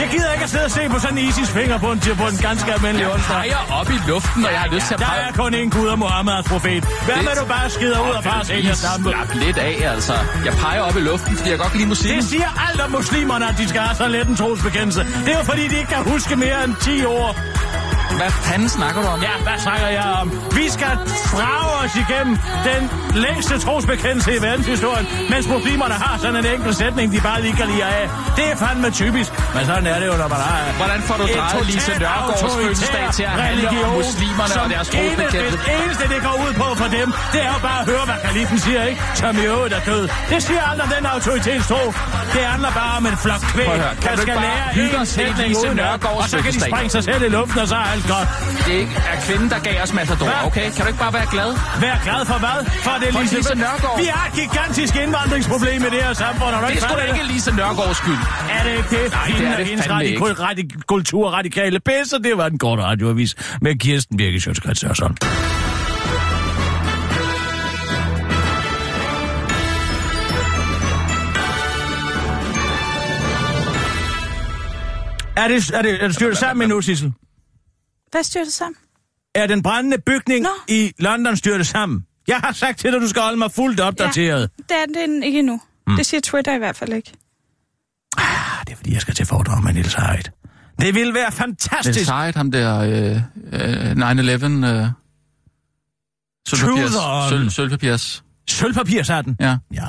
[0.00, 2.26] Jeg gider ikke at sidde og se på sådan en Isis finger på en, på
[2.32, 3.34] en ganske almindelig onsdag.
[3.36, 5.86] Peger op i luften, og jeg har lyst til at Der er kun én Gud
[5.86, 6.84] og Muhammeds profet.
[6.84, 9.10] Hvad Det- med du bare skider ud og bare sælger stampe?
[9.10, 10.12] Slap lidt af, altså.
[10.44, 12.20] Jeg peger op i luften, fordi jeg godt kan lide musikken.
[12.20, 15.00] Det siger alt om muslimerne, at de skal have så let en trosbekendelse.
[15.24, 17.36] Det er jo fordi, de ikke kan huske mere end 10 år.
[18.20, 19.20] Hvad fanden snakker du om?
[19.22, 20.26] Ja, hvad snakker jeg om?
[20.58, 20.94] Vi skal
[21.32, 22.38] drage os igennem
[22.70, 22.82] den
[23.24, 27.66] længste trosbekendelse i verdenshistorien, mens muslimerne har sådan en enkelt sætning, de bare lige kan
[27.72, 28.10] lide af.
[28.36, 30.58] Det er fandme typisk, men sådan er det jo, når man har...
[30.82, 34.88] Hvordan får du et drejet Lise Nørgaards fødselsdag til at handle om muslimerne og deres
[34.88, 35.58] trosbekendelse?
[35.66, 38.18] Det eneste, det går ud på for dem, det er jo bare at høre, hvad
[38.26, 39.02] kalifen siger, ikke?
[39.14, 40.08] Som i øvrigt er død.
[40.30, 41.82] Det siger andre den autoritetstro.
[42.34, 43.66] Det handler bare om en flok kvæg,
[44.06, 45.78] der skal lære en sætning uden
[46.22, 48.28] og så kan de sprænge sig selv i luften, og så er alt godt.
[48.66, 50.46] Det er ikke er kvinden, der gav os Matador, Hvad?
[50.48, 50.66] okay?
[50.74, 51.50] Kan du ikke bare være glad?
[51.84, 52.58] Vær glad for hvad?
[52.86, 53.96] For det er Lise, Lise Nørgaard.
[54.02, 56.50] Vi har et gigantisk indvandringsproblem i det her samfund.
[56.56, 58.22] Det er ikke sgu da ikke Lise Nørgaards skyld.
[58.56, 59.04] Er det ikke det?
[59.12, 60.24] Nej, det er det fandme ikke.
[60.24, 63.32] radikal, radik, kulturradikale pisse, det var den korte radioavis
[63.64, 65.16] med Kirsten Birke Sjøtskrets Sørsson.
[75.36, 77.12] Er det, er det, er det styrt sammen nu, Sissel?
[78.12, 78.76] Hvad styrer det sammen?
[79.34, 80.48] Er den brændende bygning Nå.
[80.68, 82.06] i London styrtet sammen?
[82.28, 84.50] Jeg har sagt til dig, at du skal holde mig fuldt opdateret.
[84.58, 85.60] Det er den ikke endnu.
[85.86, 85.92] Hmm.
[85.92, 85.96] Mm.
[85.96, 87.12] Det siger Twitter i hvert fald ikke.
[88.18, 88.24] Ah,
[88.66, 90.30] det er fordi, jeg skal til foredrag med Niels Heidt.
[90.80, 92.00] Det ville være fantastisk.
[92.00, 93.16] er sejt, ham der øh,
[93.52, 94.66] øh, 9-11...
[94.66, 94.86] Øh,
[96.48, 98.24] sølvpapirs, sølv, sølvpapirs.
[98.50, 99.36] Sølvpapirshatten.
[99.40, 99.56] Ja.
[99.74, 99.86] Ja.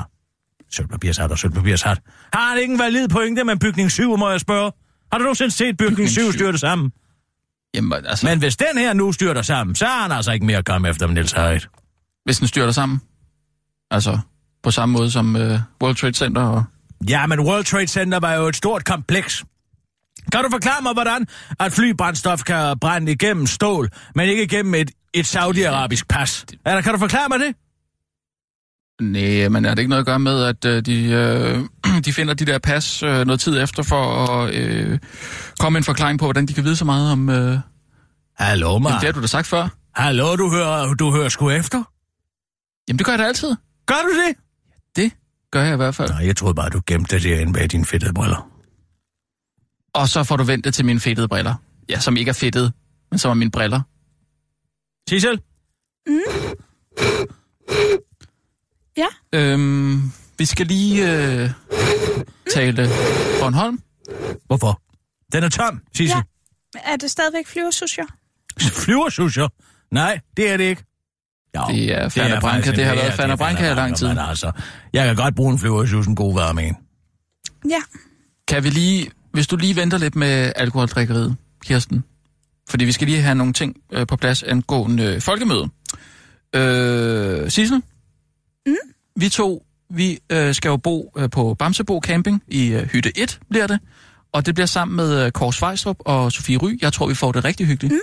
[0.72, 2.00] Sølvpapirshat og sølvpapirshat.
[2.34, 4.72] Har han ikke en valid pointe med bygning 7, må jeg spørge?
[5.12, 6.32] Har du nogensinde set bygning, Bygning 7 syv.
[6.34, 6.92] styrte sammen?
[7.74, 10.58] Jamen, altså, Men hvis den her nu styrter sammen, så har han altså ikke mere
[10.58, 11.70] at komme efter med Niels Heidt.
[12.26, 13.02] hvis den styrter sammen.
[13.92, 14.20] Altså,
[14.64, 16.64] på samme måde som øh, World Trade Center og...
[17.10, 19.44] Ja, men World Trade Center var jo et stort kompleks.
[20.32, 21.28] Kan du forklare mig, hvordan
[21.60, 26.46] at flybrændstof kan brænde igennem stål, men ikke igennem et, et saudiarabisk pas?
[26.66, 27.56] Eller kan du forklare mig det?
[29.02, 31.60] Nej, men er det ikke noget at gøre med, at øh, de, øh,
[32.06, 35.00] de finder de der pas øh, noget tid efter for at øh,
[35.60, 37.30] komme en forklaring på, hvordan de kan vide så meget om...
[37.30, 37.60] Øh,
[38.38, 38.90] Hallo, man.
[38.90, 39.68] jamen, det har du da sagt før.
[39.96, 41.84] Hallo, du hører, du hører sgu efter?
[42.88, 43.56] Jamen, det gør jeg da altid.
[43.86, 44.36] Gør du det?
[44.96, 45.12] Det
[45.52, 46.10] gør jeg i hvert fald.
[46.10, 48.50] Nej, jeg troede bare, du gemte det derinde bag dine fedtede briller.
[49.94, 51.56] Og så får du ventet til mine fedtede briller.
[51.90, 52.72] Ja, som ikke er fedtede,
[53.12, 53.82] men som er mine briller.
[55.10, 55.42] Sissel?
[58.98, 60.12] Ja, Øhm,
[60.44, 61.50] vi skal lige øh,
[62.54, 62.88] tale
[63.42, 63.80] Bornholm.
[64.46, 64.82] Hvorfor?
[65.34, 66.18] Den er tom, Sissel.
[66.76, 66.80] ja.
[66.84, 68.04] Er det stadigvæk flyversusher?
[68.62, 69.48] Flyversusher?
[69.92, 70.84] Nej, det er det ikke.
[71.58, 72.72] Jo, Det er Fana Branca.
[72.72, 74.08] Det har været er Branca i lang tid.
[74.08, 74.52] Men altså,
[74.94, 76.78] jeg kan godt bruge en flyversus en god varme en.
[77.70, 77.82] Ja.
[78.48, 82.04] Kan vi lige, hvis du lige venter lidt med alkoholdrikkeriet, Kirsten,
[82.70, 85.70] fordi vi skal lige have nogle ting øh, på plads angående øh, folkemøde.
[86.56, 87.82] Øh, Sissel?
[88.66, 88.76] Mm?
[89.16, 93.40] Vi to, vi øh, skal jo bo øh, på Bamsebo Camping i øh, hytte 1,
[93.50, 93.80] bliver det.
[94.32, 96.78] Og det bliver sammen med øh, Kåre Svejstrup og Sofie Ry.
[96.82, 97.94] Jeg tror, vi får det rigtig hyggeligt.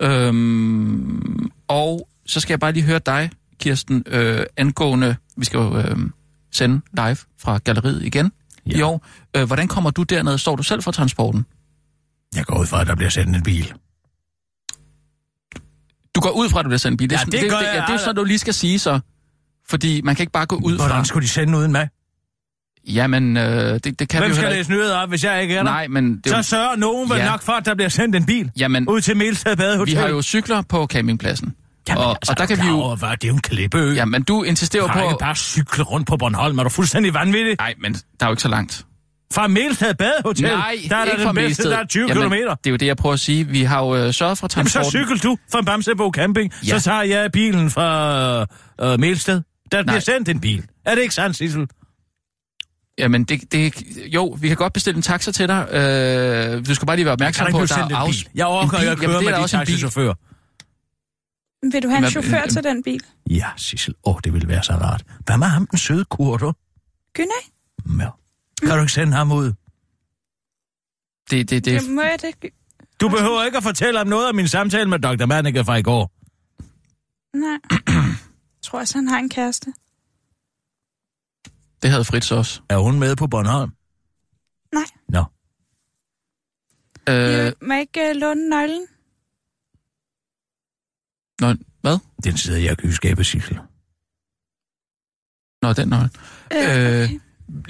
[0.00, 0.06] Mm.
[0.06, 3.30] Øhm, og så skal jeg bare lige høre dig,
[3.60, 5.96] Kirsten, øh, angående, vi skal jo øh,
[6.52, 8.32] sende live fra galleriet igen
[8.66, 8.78] ja.
[8.78, 9.06] i år.
[9.36, 10.38] Øh, hvordan kommer du derned?
[10.38, 11.46] Står du selv for transporten?
[12.34, 13.72] Jeg går ud fra, at der bliver sendt en bil.
[16.14, 17.12] Du går ud fra, at du bliver sendt en bil.
[17.12, 19.00] Ja, sådan- det gør det, jeg ja, det er sådan, du lige skal sige så.
[19.70, 20.86] Fordi man kan ikke bare gå ud fra...
[20.86, 21.88] Hvordan skulle de sende uden mig?
[22.88, 25.42] Jamen, øh, det, det kan Hvem vi jo skal heller læse nyheder op, hvis jeg
[25.42, 25.70] ikke er der?
[25.70, 26.16] Nej, men...
[26.16, 27.30] Det Så jo, sørger nogen vel Ja.
[27.30, 29.94] nok for, at der bliver sendt en bil jamen, ud til Melsted Badehotel.
[29.94, 31.54] vi har jo cykler på campingpladsen.
[31.88, 32.74] Jamen, og, altså, og der kan vi jo...
[32.80, 33.08] Over, hvad?
[33.10, 33.92] Det er jo en klippeø.
[33.94, 35.08] Jamen, du insisterer du jo kan på...
[35.08, 36.58] ikke bare cykle rundt på Bornholm.
[36.58, 37.56] Er du fuldstændig vanvittig?
[37.58, 38.86] Nej, men der er jo ikke så langt.
[39.34, 41.70] Fra Melsted Badehotel, Nej, der er der ikke den bedste, Melsted.
[41.70, 42.54] der er 20 Jamen, kilometer.
[42.54, 43.46] Det er jo det, jeg prøver at sige.
[43.48, 44.90] Vi har jo øh, sørget for Jamen, så transporten.
[45.08, 46.78] cykel du fra Bamsebo Camping, Ja.
[46.78, 48.46] så tager jeg bilen fra
[48.82, 49.42] øh, Melsted.
[49.72, 50.00] Der bliver Nej.
[50.00, 50.66] sendt en bil.
[50.84, 51.68] Er det ikke sandt, Sissel?
[52.98, 55.68] Jamen, det, det, jo, vi kan godt bestille en taxa til dig.
[55.72, 58.30] Øh, du skal bare lige være opmærksom Kan på, at der er sendt en afs-?
[58.34, 60.14] Jeg overgår En ikke at Jamen, køre er med de en taxichauffører.
[61.72, 63.02] Vil du have en Hvad- chauffør øh, til den bil?
[63.30, 63.94] Ja, Sissel.
[64.04, 65.04] Åh, oh, det ville være så rart.
[65.24, 66.52] Hvad med ham, den søde kurder?
[67.14, 67.40] Gynæ?
[68.02, 68.08] Ja.
[68.62, 69.52] Kan du ikke sende ham ud?
[71.30, 72.50] Det, det, det, Det må jeg det?
[73.00, 75.26] Du behøver ikke at fortælle om noget af min samtale med Dr.
[75.26, 76.12] Manneke fra i går.
[77.38, 77.58] Nej.
[78.70, 79.72] Jeg tror også, han har en kæreste.
[81.82, 82.62] det havde Fritz også.
[82.68, 83.70] Er hun med på Bornholm?
[84.72, 84.84] Nej.
[85.08, 85.24] Nå.
[87.08, 87.52] Øh, Øh.
[87.62, 88.86] Må jeg ikke uh, låne nøglen?
[91.40, 91.98] nå, hvad?
[92.24, 93.56] Den sidder jeg i køleskabet, Sissel.
[95.62, 96.10] Nå, den nøgle.
[96.52, 97.20] Øh, Øh, okay.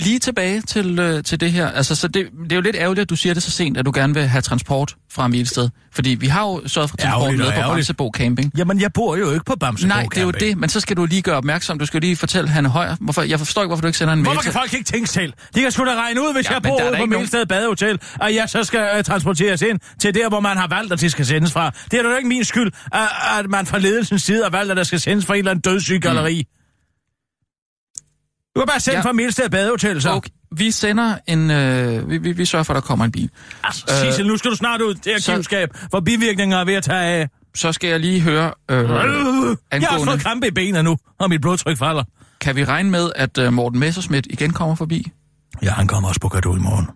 [0.01, 1.69] Lige tilbage til, øh, til det her.
[1.71, 3.87] Altså, så det, det er jo lidt ærgerligt, at du siger det så sent, at
[3.87, 5.69] du gerne vil have transport fra Milsted.
[5.93, 7.71] Fordi vi har jo sørget for transport og med på.
[7.73, 8.53] Bamsebo Camping.
[8.59, 10.97] Jamen, jeg bor jo ikke på Bamse Nej, det er jo det, men så skal
[10.97, 11.79] du lige gøre opmærksom.
[11.79, 12.97] Du skal lige fortælle Hanne Højer.
[13.01, 14.53] Hvorfor, jeg forstår ikke, hvorfor du ikke sender en mail Hvorfor til...
[14.53, 15.33] kan folk ikke tænke selv?
[15.55, 18.35] De kan sgu da regne ud, hvis Ja, jeg bor ude på Melsted Badehotel, at
[18.35, 21.27] jeg så skal uh, transporteres ind til der, hvor man har valgt, at det skal
[21.27, 21.71] sendes fra.
[21.91, 23.01] Det er da ikke min skyld, at,
[23.39, 25.73] at man fra ledelsens side har valgt, at der skal sendes fra en eller anden
[25.73, 26.47] dødssyg galleri.
[28.57, 29.05] Du kan bare sende Ja.
[29.05, 30.11] fra Melsted Badehotel, så.
[30.11, 31.51] Okay, vi sender en...
[31.51, 33.31] Øh, vi, vi, vi sørger for, at der kommer en bil.
[33.65, 37.05] Altså, Sissel, nu skal du snart ud til arkivskab, hvor bivirkninger er ved at tage
[37.21, 37.29] af.
[37.55, 38.53] Så skal jeg lige høre...
[38.71, 42.05] Øh, Jeg har også angående, fået krampe i benene nu, og mit blodtryk falder.
[42.41, 45.13] kan vi regne med, at øh, Morten Messerschmidt igen kommer forbi?
[45.63, 46.87] Ja, han kommer også på gado i morgen.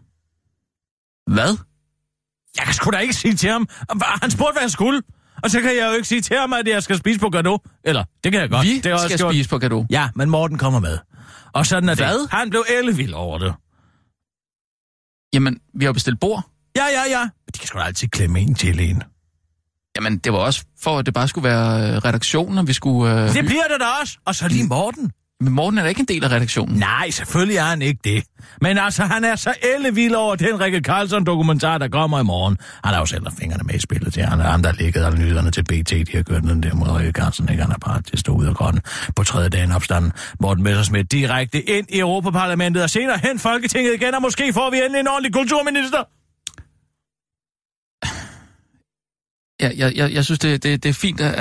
[1.34, 1.56] Hvad?
[2.56, 3.68] Jeg kan sgu da ikke sige til ham.
[4.22, 5.02] Han spurgte, hvad han skulle.
[5.42, 7.58] Og så kan jeg jo ikke sige til ham, at jeg skal spise på gado.
[7.84, 8.66] Eller, det kan jeg godt.
[8.66, 9.32] Vi det er også skal gjort.
[9.34, 9.86] spise på gado.
[9.90, 10.98] Ja, men Morten kommer med.
[11.52, 12.18] Og sådan er Hvad?
[12.20, 12.30] det.
[12.30, 13.54] Han blev ellevild over det.
[15.34, 16.42] Jamen, vi har bestilt bord.
[16.76, 17.28] Ja, ja, ja.
[17.54, 19.02] De kan sgu da altid klemme en til en.
[19.96, 23.12] Jamen, det var også for, at det bare skulle være øh, redaktionen, og vi skulle...
[23.22, 24.18] Øh, Det bliver det da også.
[24.24, 25.12] Og så lige Morten.
[25.40, 26.78] Men Morten er da ikke en del af redaktionen.
[26.78, 28.24] Nej, selvfølgelig er han ikke det.
[28.60, 32.58] Men altså, han er så ellevild over den Rikke Carlson-dokumentar, der kommer i morgen.
[32.84, 34.22] Han har jo selv fingrene med i spillet til.
[34.22, 35.90] Han er ham, der ligger ligget alle nyhederne til BT.
[35.90, 37.62] De har kørt den der mod Rikke Carlson, ikke?
[37.62, 38.82] Han er bare til at stå ud af grotten
[39.16, 40.12] på tredje dagen opstanden.
[40.40, 44.76] Morten Messersmith direkte ind i Europaparlamentet og senere hen Folketinget igen, og måske får vi
[44.76, 46.04] endelig en ordentlig kulturminister.
[49.62, 51.34] Ja, jeg, jeg, jeg synes, det, det, det er fint, at,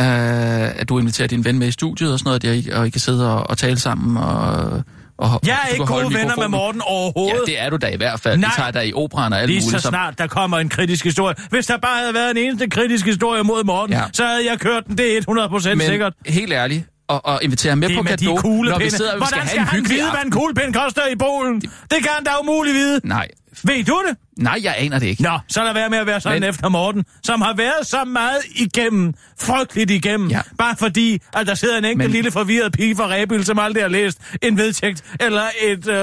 [0.80, 2.90] at du inviterer din ven med i studiet og sådan noget, og I, og I
[2.90, 4.18] kan sidde og, og tale sammen.
[4.18, 4.82] Og,
[5.18, 6.48] og, Jeg er ikke gode venner med.
[6.48, 7.36] Morten overhovedet.
[7.48, 8.40] Ja, det er du da i hvert fald.
[8.40, 8.50] Nej.
[8.56, 9.82] Tager dig i operan og alt Lige muligt.
[9.82, 11.36] så snart der kommer en kritisk historie.
[11.50, 14.02] Hvis der bare havde været en eneste kritisk historie mod Morten, Ja.
[14.14, 14.98] så havde jeg kørt den.
[14.98, 15.22] Det er
[15.68, 16.14] 100% Men sikkert.
[16.26, 19.28] helt ærligt, og, og invitere med Det på kado, når vi sidder og vi Hvordan
[19.48, 21.62] skal skal have en han vide, hvad en kuglepind koster i Polen?
[21.62, 23.00] Det kan han da umuligt vide.
[23.04, 23.28] Nej,
[23.64, 24.18] Ved du det?
[24.38, 25.22] nej, jeg aner det ikke.
[25.24, 28.06] Nå, så lad være med at være sådan Men- efter Morten, som har været så
[28.06, 30.42] meget igennem, frygteligt igennem, Ja.
[30.58, 33.84] bare fordi, at der sidder en enkelt Men- lille forvirret pige fra Rebyl, som aldrig
[33.84, 35.96] har læst en vedtægt eller et øh,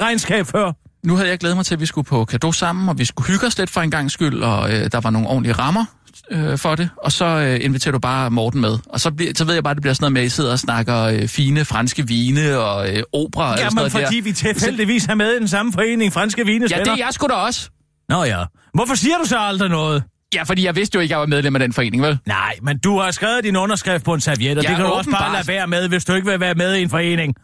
[0.00, 0.72] regnskab før.
[1.06, 3.28] Nu havde jeg glædet mig til, at vi skulle på kado sammen, og vi skulle
[3.28, 5.84] hygge os lidt for en gang skyld, og øh, der var nogle ordentlige rammer
[6.30, 6.90] øh, for det.
[6.96, 8.78] Og så øh, inviterer du bare Morten med.
[8.86, 10.28] Og så, bliver, så ved jeg bare, at det bliver sådan noget med, at I
[10.28, 14.16] sidder og snakker øh, fine franske vine og øh, opera og sådan Jamen, noget fordi
[14.16, 14.22] der.
[14.22, 17.26] vi tilfældigvis er med i den samme forening, Franske Vines Ja, det er jeg sgu
[17.26, 17.70] da også.
[18.08, 18.44] Nå ja.
[18.74, 20.02] Hvorfor siger du så aldrig noget?
[20.34, 22.18] Ja, fordi jeg vidste jo ikke, at jeg var medlem af den forening, vel?
[22.26, 24.92] Nej, men du har skrevet din underskrift på en serviet, og Ja, det kan du
[24.92, 27.34] også bare lade være med, hvis du ikke vil være med i en forening.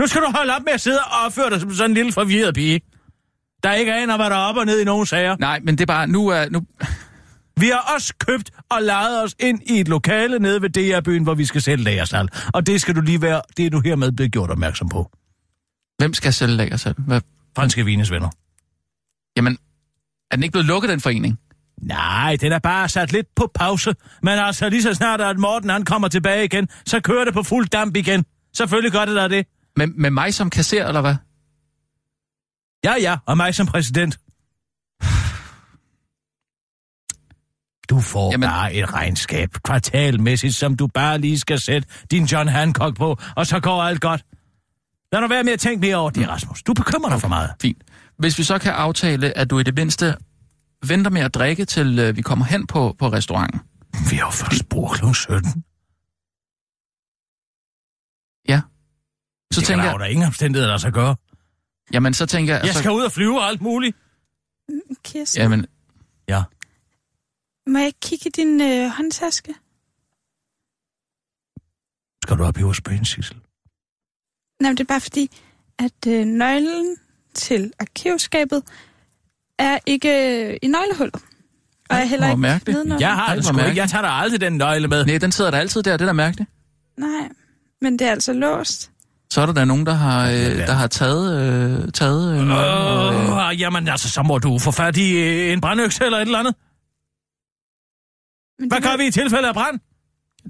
[0.00, 2.12] Nu skal du holde op med at sidde og opføre dig som sådan en lille
[2.12, 2.80] forvirret pige,
[3.62, 5.36] der ikke aner, hvad der er op og ned i nogen sager.
[5.40, 6.48] Nej, men det er bare, nu er...
[6.50, 6.60] Nu...
[7.60, 11.34] Vi har også købt og lejet os ind i et lokale nede ved DR-byen, hvor
[11.34, 12.28] vi skal sælge lagersal.
[12.54, 15.10] Og det skal du lige være, det er du hermed blevet gjort opmærksom på.
[15.98, 16.94] Hvem skal sælge lager selv?
[16.98, 17.20] Hvad?
[17.56, 18.28] Franske Vines venner.
[19.36, 19.58] Jamen,
[20.30, 21.38] er den ikke blevet lukket, den forening?
[21.82, 23.94] Nej, den er bare sat lidt på pause.
[24.22, 27.42] Men altså lige så snart, at Morten han kommer tilbage igen, så kører det på
[27.42, 28.24] fuld damp igen.
[28.56, 29.46] Selvfølgelig gør det da det.
[29.76, 31.14] Med, med mig som kasser, eller hvad?
[32.84, 34.18] Ja, ja, og mig som præsident.
[37.90, 42.48] Du får Jamen- bare et regnskab kvartalmæssigt, som du bare lige skal sætte din John
[42.48, 44.24] Hancock på, og så går alt godt.
[45.12, 46.62] Lad nu være med at tænke mere over det, Rasmus.
[46.62, 47.50] Du bekymrer dig for meget.
[47.62, 47.82] Fint.
[48.18, 50.14] Hvis vi så kan aftale, at du i det mindste
[50.88, 53.60] venter med at drikke, til øh, vi kommer hen på, på restauranten.
[54.10, 55.04] Vi har jo først brug kl.
[55.14, 55.64] 17.
[58.48, 58.60] Ja.
[59.52, 61.16] Så det tænker jeg, der da ingen omstændigheder, der så gøre.
[61.92, 63.96] jamen så tænker jeg, Jeg altså, skal ud og flyve og alt muligt.
[65.04, 65.66] Kirsten, jamen,
[66.28, 66.42] Ja.
[67.66, 69.54] Må jeg kigge i din øh, håndtaske?
[72.24, 73.36] Skal du op i Osbøen, Sissel?
[74.60, 75.30] Nej, men det er bare fordi,
[75.78, 76.96] at øh, nøglen
[77.34, 78.62] til arkivskabet
[79.58, 81.14] er ikke øh, i nøglehullet.
[81.90, 82.76] Og er heller ikke mærkeligt.
[82.76, 83.06] nedenunder.
[83.06, 83.76] Jeg har det sgu ikke.
[83.76, 85.04] Jeg tager da aldrig den nøgle med.
[85.04, 86.50] nej, den sidder der altid der, det er da mærkeligt.
[86.96, 87.28] Nej,
[87.80, 88.90] men det er altså låst.
[89.30, 93.14] Så er der da nogen, der har, øh, der har taget, øh, taget øh, og,
[93.14, 96.22] øh, Øh, jamen altså, så må du få fat i øh, en brandøkse eller et
[96.22, 96.54] eller andet.
[98.58, 99.80] Men Hvad det gør vi i tilfælde af brand?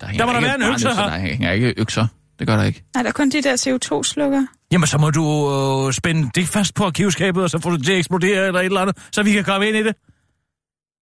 [0.01, 0.95] der, Der må der ikke være en økse her.
[1.09, 2.07] Der hænger ikke økser.
[2.39, 2.85] Det gør der ikke.
[2.95, 4.47] Nej, der er kun de der CO2-slukker.
[4.73, 5.25] Jamen, så må du
[5.87, 8.61] øh, spænde det fast på arkivskabet, og så får du det til at eksplodere eller
[8.61, 9.95] et eller andet, så vi kan komme ind i det.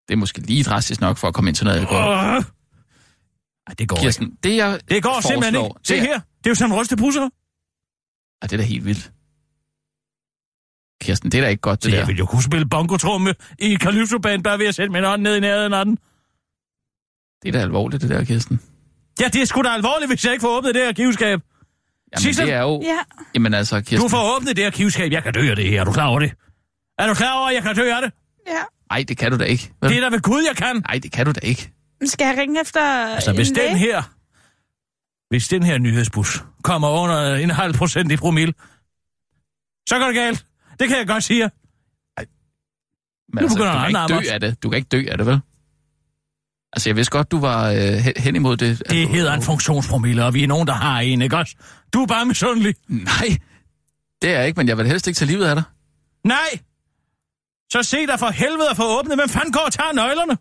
[0.09, 2.13] Det er måske lige drastisk nok for at komme ind til noget alkohol.
[2.13, 2.43] Øh.
[3.67, 4.05] Ej, det går ikke.
[4.05, 5.89] Kirsten, det jeg Det går simpelthen foreslår, ikke.
[5.89, 6.21] Se det er- her.
[6.39, 7.23] Det er jo sådan en rystepusser.
[8.43, 9.13] Ja, det er da helt vildt.
[11.03, 11.97] Kirsten, det er da ikke godt, det Så der.
[11.97, 15.37] jeg ville jo kunne spille bongotrumme i Calypso-band, bare ved at sætte min hånd ned
[15.37, 15.99] i nærheden af den.
[17.43, 18.61] Det er da alvorligt, det der, Kirsten.
[19.21, 21.41] Ja, det er sgu da alvorligt, hvis jeg ikke får åbnet det her arkivskab.
[22.13, 22.47] Jamen, Sissel?
[22.47, 22.81] det er jo...
[22.85, 22.99] Ja,
[23.35, 23.99] Jamen altså, Kirsten...
[24.01, 25.13] Du får åbnet det her kivskab.
[25.13, 25.81] Jeg kan dø af det her.
[25.81, 26.33] Er du klar over det?
[26.99, 28.13] Er du klar over, at jeg kan dø af det?
[28.49, 28.63] ja.
[28.91, 29.73] Nej, det kan du da ikke.
[29.83, 29.91] Vel?
[29.91, 30.77] Det er der ved Gud, jeg kan.
[30.89, 31.73] Nej, det kan du da ikke.
[32.05, 33.79] Skal jeg ringe efter Altså, hvis en den læge?
[33.79, 34.03] her...
[35.31, 38.55] Hvis den her nyhedsbus kommer under en halv procent i promil,
[39.89, 40.47] så går det galt.
[40.81, 41.49] Det kan jeg godt sige jer.
[43.35, 44.63] Men Nu altså, du kan ikke dø af det.
[44.63, 45.41] Du kan ikke dø af det, vel?
[46.73, 47.79] Altså, jeg vidste godt, du var øh,
[48.17, 48.79] hen- imod det.
[48.91, 51.55] Det du- hedder en funktionspromille, og vi er nogen, der har en, ikke også?
[51.93, 52.75] Du er bare misundelig.
[52.89, 53.37] Nej,
[54.23, 55.65] det er jeg ikke, men jeg vil helst ikke tage livet af dig.
[56.25, 56.59] Nej!
[57.73, 59.17] Så se dig for helvede at få åbnet.
[59.17, 60.37] Hvem fanden går og tager nøglerne?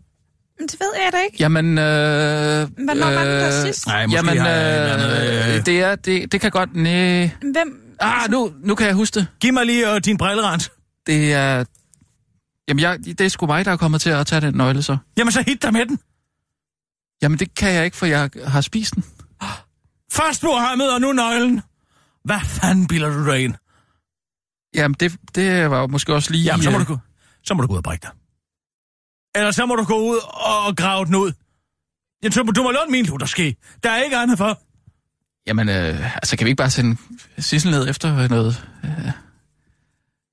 [0.60, 1.38] Men det ved jeg da ikke.
[1.40, 1.84] Jamen, øh...
[2.86, 3.88] Hvornår var det der sidst?
[3.88, 7.30] Nej, måske Jamen, andet, øh, øh, det er, det, det kan godt, næh.
[7.42, 7.96] Hvem?
[8.00, 9.28] Ah, nu, nu kan jeg huske det.
[9.40, 10.62] Giv mig lige øh, din brillerand.
[11.08, 11.64] Det er...
[12.70, 14.98] Jamen, jeg, det er sgu mig, der er kommet til at tage den nøgle, så.
[15.18, 16.00] Jamen, så hit dig med den.
[17.22, 19.04] Jamen, det kan jeg ikke, for jeg har spist den.
[20.12, 21.62] Først Mohammed, og nu nøglen.
[22.24, 23.56] Hvad fanden bilder du dig ind?
[24.76, 26.44] Jamen, det, det var måske også lige...
[26.44, 27.00] Jamen, så må, øh, du gå,
[27.44, 28.12] så må du gå ud og brække dig.
[29.36, 30.20] Eller så må du gå ud
[30.68, 31.32] og grave den ud.
[32.24, 33.56] Jamen, så må, du må låne min lutterske.
[33.84, 34.62] Der er ikke andet for.
[35.48, 36.98] Jamen, øh, altså, kan vi ikke bare sende
[37.38, 38.68] Sissel ned efter noget?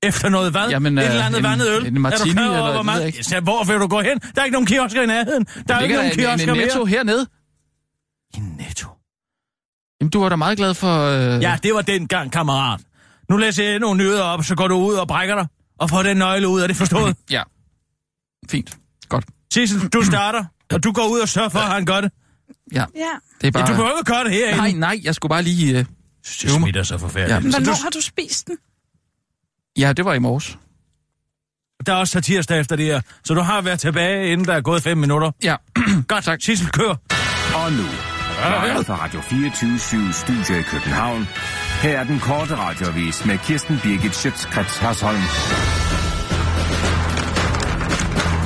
[0.03, 0.69] Efter noget hvad?
[0.69, 1.85] Jamen, Et øh, eller andet en- vandet øl?
[1.87, 3.05] en martini er du klar over, eller- hvor meget?
[3.07, 3.25] ikke.
[3.31, 4.19] Ja, hvor vil du gå hen?
[4.19, 5.45] Der er ikke nogen kiosker i nærheden.
[5.67, 6.87] Der er ikke nogen en, kiosker en, en netto mere.
[6.87, 7.27] hernede.
[8.33, 8.87] I netto.
[10.01, 10.99] Jamen, du var da meget glad for...
[11.05, 11.41] Øh...
[11.41, 12.79] Ja, det var dengang, kammerat.
[13.29, 15.47] Nu læser jeg nogle nyheder op, så går du ud og brækker dig.
[15.79, 17.15] Og får den nøgle ud, er det forstået?
[17.31, 17.43] Ja.
[18.49, 18.77] Fint.
[19.09, 19.25] Godt.
[19.53, 22.11] Sissel, du starter, og du går ud og sørger for, at han gør det.
[22.73, 23.01] Ja, Ja.
[23.41, 23.63] det er bare...
[23.63, 24.57] Ja, du behøver ikke gøre det herinde.
[24.57, 25.71] Nej, nej, jeg skulle bare lige...
[25.79, 25.85] Øh...
[26.41, 27.53] det smitter så forfærdeligt.
[27.53, 27.59] Ja.
[27.59, 28.57] Hvornår har du spist den?
[29.77, 30.57] Ja, det var i morges.
[31.85, 34.53] der er også så tirsdag efter det her, så du har været tilbage, inden der
[34.53, 35.31] er gået fem minutter.
[35.43, 35.55] Ja.
[36.07, 36.41] Godt, tak.
[36.41, 36.89] Sissel, kør.
[37.55, 37.83] Og nu,
[38.73, 41.27] live fra Radio 24 Studio i København.
[41.81, 45.21] Her er den korte radiovis med Kirsten Birgit Schøtzgrads Hasholm.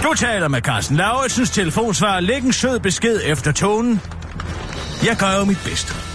[0.04, 2.20] Du taler med Carsten Lauritsens telefonsvar.
[2.20, 4.02] Læg en sød besked efter tonen.
[5.06, 6.13] Jeg gør jo mit bedste.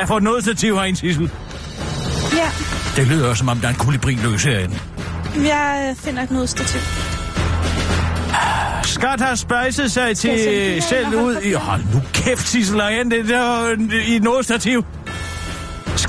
[0.00, 1.30] Jeg få et nødstativ herinde, Sissel?
[2.36, 2.50] Ja.
[2.96, 4.78] Det lyder som om der er en kolibri løs herinde.
[5.36, 6.80] Jeg øh, finder et nødstativ.
[8.84, 11.52] Skat har spejset sig til selv ud i...
[11.52, 14.84] Hold nu kæft, Sissel, det der i et nådstativ.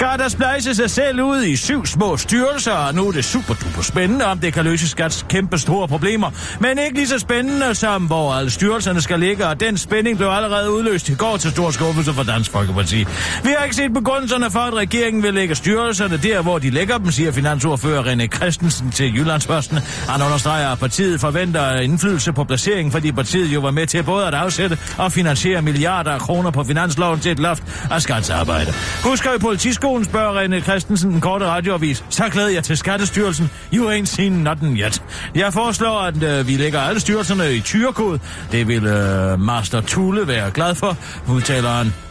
[0.02, 3.54] Skat har splejset sig selv ud i syv små styrelser, og nu er det super
[3.54, 6.32] duper spændende, om det kan løse Skats kæmpe store problemer.
[6.60, 10.28] Men ikke lige så spændende som, hvor alle styrelserne skal ligge, og den spænding blev
[10.28, 13.06] allerede udløst i går til stor skuffelse for Dansk Folkeparti.
[13.44, 16.98] Vi har ikke set begrundelserne for, at regeringen vil lægge styrelserne der, hvor de lægger
[16.98, 19.78] dem, siger finansordfører René Christensen til Jyllandsposten.
[20.10, 24.26] Han understreger, at partiet forventer indflydelse på placeringen, fordi partiet jo var med til både
[24.26, 28.74] at afsætte og finansiere milliarder af kroner på finansloven til et loft af skatsarbejde.
[29.04, 32.06] Husk at i politiskolen spørger René Christensen den korte radioavis.
[32.10, 33.50] Så glæder jeg til Skattestyrelsen.
[33.74, 35.04] You ain't seen nothing yet.
[35.36, 38.20] Jeg foreslår, at øh, vi lægger alle styrelserne i tyrekode.
[38.52, 40.98] Det vil øh, Master Tule være glad for,
[41.30, 42.11] udtaler han.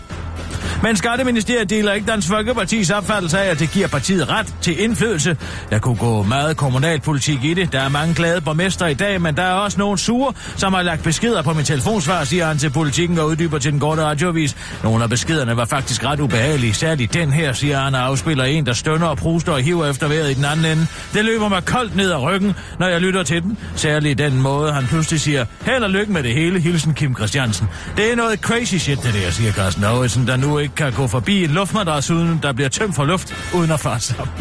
[0.83, 5.37] Men Skatteministeriet deler ikke Dansk Folkepartis opfattelse af, at det giver partiet ret til indflydelse.
[5.71, 7.73] Der kunne gå meget kommunalpolitik i det.
[7.73, 10.83] Der er mange glade borgmester i dag, men der er også nogle sure, som har
[10.83, 14.57] lagt beskeder på min telefonsvar, siger han til politikken og uddyber til den korte radiovis.
[14.83, 16.75] Nogle af beskederne var faktisk ret ubehagelige.
[16.75, 20.09] Særligt den her, siger han, og afspiller en, der stønner og pruster og hiver efter
[20.09, 20.87] vejret i den anden ende.
[21.15, 23.59] Det løber mig koldt ned ad ryggen, når jeg lytter til den.
[23.77, 27.69] Særligt den måde, han pludselig siger, held og lykke med det hele, hilsen Kim Christiansen.
[27.97, 31.07] Det er noget crazy shit, det der, siger Carsten Aarhusen, der nu ikke kan gå
[31.07, 34.35] forbi en luftmadras, uden der bliver tømt for luft, uden at fare sammen.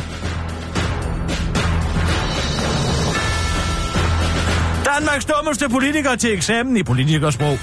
[4.86, 7.60] Danmarks dummeste politiker til eksamen i politikersprog.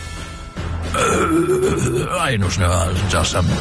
[0.98, 2.06] Øh, øh, øh, øh.
[2.20, 3.52] ej, nu snører jeg så sammen.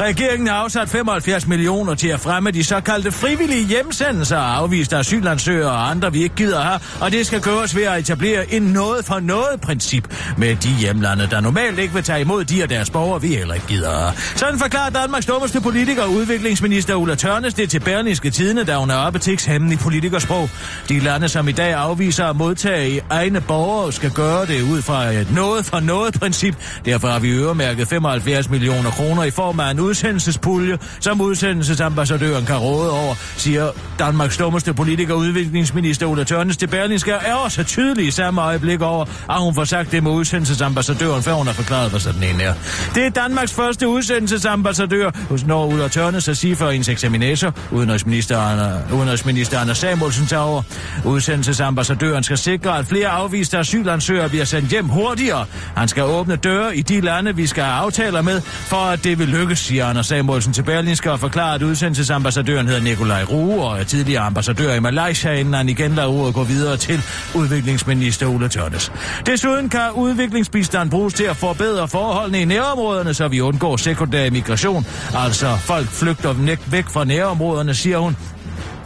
[0.00, 5.70] Regeringen har afsat 75 millioner til at fremme de såkaldte frivillige hjemsendelser af afviste asylansøgere
[5.70, 9.04] og andre, vi ikke gider have, og det skal gøres ved at etablere en noget
[9.04, 12.90] for noget princip med de hjemlande, der normalt ikke vil tage imod de og deres
[12.90, 14.12] borgere, vi heller ikke gider have.
[14.36, 18.90] Sådan forklarer Danmarks dummeste politiker og udviklingsminister Ulla Tørnes det til Berlingske Tidene, da hun
[18.90, 20.50] er oppe til eksamen i politikersprog.
[20.88, 25.04] De lande, som i dag afviser at modtage egne borgere, skal gøre det ud fra
[25.04, 26.54] et noget for noget princip.
[26.84, 32.56] Derfor har vi øremærket 75 millioner kroner i form af en udsendelsespulje, som udsendelsesambassadøren kan
[32.56, 38.10] råde over, siger Danmarks dummeste politiker udviklingsminister Ulla Tørnes til Berlingske, er også tydelig i
[38.10, 42.00] samme øjeblik over, at hun får sagt det med udsendelsesambassadøren, før hun har forklaret, hvad
[42.00, 42.54] sådan en er.
[42.94, 48.38] Det er Danmarks første udsendelsesambassadør, hos når Ulla Tørnes at sige for ens eksaminator, udenrigsminister,
[48.38, 50.62] Anna, udenrigsminister Anders Samuelsen tager over.
[51.04, 55.46] Udsendelsesambassadøren skal sikre, at flere afviste asylansøgere bliver sendt hjem hurtigere.
[55.76, 59.18] Han skal åbne døre i de lande, vi skal have aftaler med, for at det
[59.18, 63.80] vil lykkes, siger Anders Samuelsen til Berlinske og forklarer, at udsendelsesambassadøren hedder Nikolaj Rue og
[63.80, 67.02] er tidligere ambassadør i Malaysia, inden han igen lader ordet gå videre til
[67.34, 68.92] udviklingsminister Ulla Tørnes.
[69.26, 74.86] Desuden kan udviklingsbistand bruges til at forbedre forholdene i nærområderne, så vi undgår sekundær migration.
[75.14, 78.16] Altså, folk flygter væk fra nærområderne, siger hun,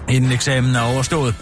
[0.09, 1.35] inden eksamen er overstået.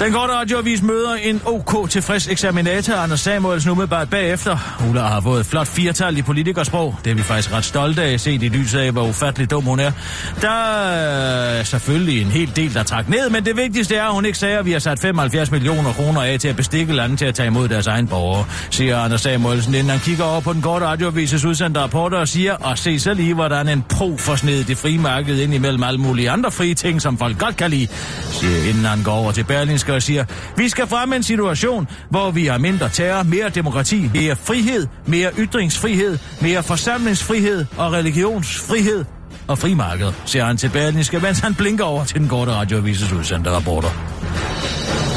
[0.00, 4.78] Den korte radioavis møder en OK tilfreds eksaminator, Anders Samuelsen, umiddelbart bagefter.
[4.88, 6.96] Ulla har fået et flot firtal i politikersprog.
[7.04, 9.80] Det er vi faktisk ret stolte af, set i lyset af, hvor ufattelig dum hun
[9.80, 9.92] er.
[10.40, 14.24] Der er selvfølgelig en hel del, der trak ned, men det vigtigste er, at hun
[14.24, 17.26] ikke sagde, at vi har sat 75 millioner kroner af til at bestikke landet til
[17.26, 20.62] at tage imod deres egen borgere, siger Anders Samuelsen, inden han kigger over på den
[20.62, 24.78] korte radioavises udsendte rapporter og siger, og se så lige, hvordan en pro forsned det
[24.78, 27.88] frie marked ind imellem alle mulige andre frie ting, som folk godt kan lide,
[28.30, 29.44] siger, inden han går over til
[29.84, 30.24] Berlingske og siger,
[30.56, 35.30] vi skal frem en situation, hvor vi har mindre terror, mere demokrati, mere frihed, mere
[35.38, 39.04] ytringsfrihed, mere forsamlingsfrihed og religionsfrihed
[39.48, 43.50] og frimarked, siger han til Berlingske, mens han blinker over til den korte radioavises udsendte
[43.50, 43.88] rapporter.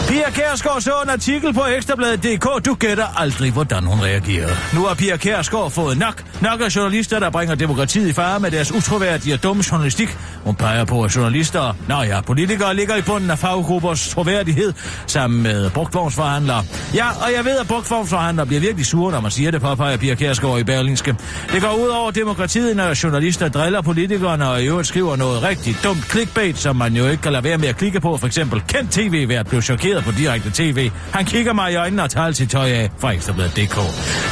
[0.07, 2.65] Pia Kærsgaard så en artikel på Ekstrabladet.dk.
[2.65, 4.55] Du gætter aldrig, hvordan hun reagerede.
[4.75, 6.23] Nu har Pia Kærsgaard fået nok.
[6.41, 10.17] Nok af journalister, der bringer demokratiet i fare med deres utroværdige og dumme journalistik.
[10.43, 14.73] Hun peger på, at journalister, nå ja, politikere ligger i bunden af faggruppers troværdighed
[15.07, 16.63] sammen med brugtvognsforhandlere.
[16.93, 20.15] Ja, og jeg ved, at brugtvognsforhandlere bliver virkelig sure, når man siger det, påpeger Pia
[20.15, 21.15] Kærsgaard i Berlingske.
[21.51, 25.77] Det går ud over demokratiet, når journalister driller politikerne og i øvrigt skriver noget rigtig
[25.83, 28.17] dumt clickbait, som man jo ikke kan lade være med at klikke på.
[28.17, 30.91] For eksempel, kendt tv-vært blev chokeret på direkte tv.
[31.13, 33.77] Han kigger mig i øjnene og tager sit tøj af fra Ekstrabladet.dk.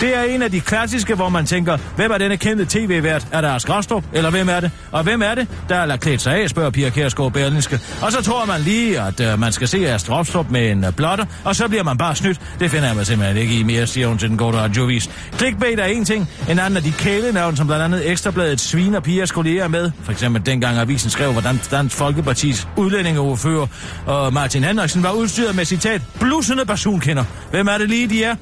[0.01, 3.27] Det er en af de klassiske, hvor man tænker, hvem er denne kendte tv-vært?
[3.31, 4.71] Er der Ask Rostrup, eller hvem er det?
[4.91, 7.79] Og hvem er det, der er klædt sig af, spørger Pia Kærsgaard Berlinske.
[8.01, 10.93] Og så tror man lige, at øh, man skal se Ask Rostrup med en øh,
[10.93, 12.41] blotter, og så bliver man bare snydt.
[12.59, 15.09] Det finder jeg mig simpelthen ikke i mere, siger hun til den gode radiovis.
[15.37, 19.31] Clickbait er en ting, en anden af de kælenavn, som blandt andet Ekstrabladet sviner Pias
[19.31, 19.91] kolleger med.
[20.03, 23.67] For eksempel dengang avisen skrev, hvordan Dansk Folkepartis udlændingeordfører
[24.05, 27.23] og Martin Henriksen var udstyret med citat, blussende personkender.
[27.51, 28.35] Hvem er det lige, de er?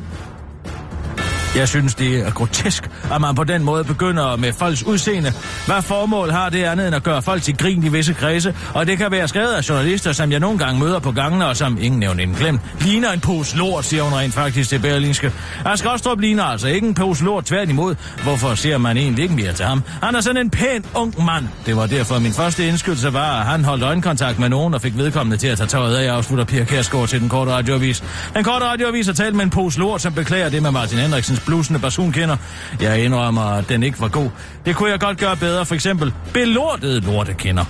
[1.55, 5.33] Jeg synes, det er grotesk, at man på den måde begynder med folks udseende.
[5.65, 8.55] Hvad formål har det andet end at gøre folk til grin i visse kredse?
[8.73, 11.57] Og det kan være skrevet af journalister, som jeg nogle gange møder på gangene, og
[11.57, 12.61] som ingen nævnt inden glemt.
[12.81, 15.31] Ligner en pose lort, siger hun rent faktisk til Berlinske.
[15.65, 17.95] Asger Ostrup ligner altså ikke en pose lort, tværtimod.
[18.23, 19.83] Hvorfor ser man egentlig ikke mere til ham?
[20.03, 21.47] Han er sådan en pæn ung mand.
[21.65, 24.97] Det var derfor min første indskydelse var, at han holdt øjenkontakt med nogen og fik
[24.97, 28.03] vedkommende til at tage tøjet af, afslutter Pia Kærsgaard til den korte radioavis.
[28.33, 31.42] Den korte radioavis har talt med en pose lort, som beklager det med Martin Henriksens
[31.45, 32.37] blusende basunkender.
[32.81, 34.29] Jeg indrømmer, at den ikke var god.
[34.65, 37.65] Det kunne jeg godt gøre bedre, for eksempel belortede lortekender.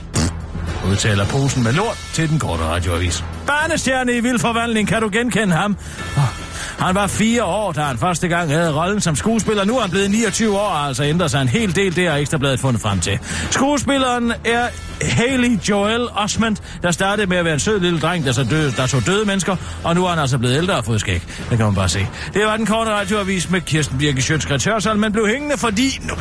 [0.92, 3.24] Udtaler posen med lort til den korte radioavis.
[3.48, 5.78] Barnestjerne i vild forvandling, kan du genkende ham?
[6.18, 9.66] Oh, han var fire år, da han første gang havde rollen som skuespiller.
[9.66, 11.96] Nu er han blevet 29 år, og altså ændrer sig en hel del.
[11.96, 13.20] Det har Ekstrabladet fundet frem til.
[13.52, 14.68] Skuespilleren er
[15.02, 18.72] Haley Joel Osment, der startede med at være en sød lille dreng, der så, døde,
[18.78, 21.24] der så døde mennesker, og nu er han altså blevet ældre og fået skæg.
[21.50, 22.08] Det kan man bare se.
[22.34, 26.14] Det var den korte radioavis med Kirsten Birke Sjøtskrets men blev hængende, fordi nu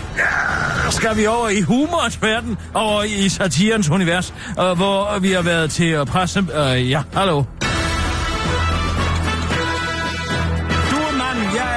[0.91, 5.71] skal vi over i humorens verden, over i satirens univers, øh, hvor vi har været
[5.71, 6.45] til at presse...
[6.55, 7.43] Øh, ja, hallo.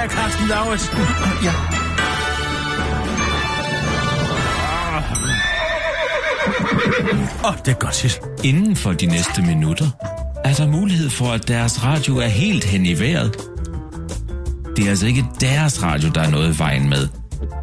[0.05, 0.97] Er Carsten Lauritsen.
[1.43, 1.53] Ja.
[7.43, 8.21] Åh, oh, det er godt, Sissel.
[8.43, 9.87] Inden for de næste minutter
[10.43, 13.37] er der mulighed for, at deres radio er helt hen i vejret.
[14.75, 17.07] Det er altså ikke deres radio, der er noget i vejen med,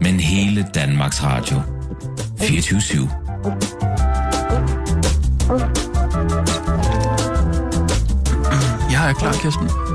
[0.01, 1.63] men hele Danmarks Radio.
[2.41, 3.09] 24 /7.
[8.93, 9.92] Jeg er klar, Kirsten.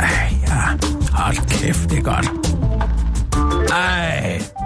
[0.00, 0.60] Ej, ja.
[1.12, 2.30] Hold kæft, det er godt.
[3.72, 4.59] Ej.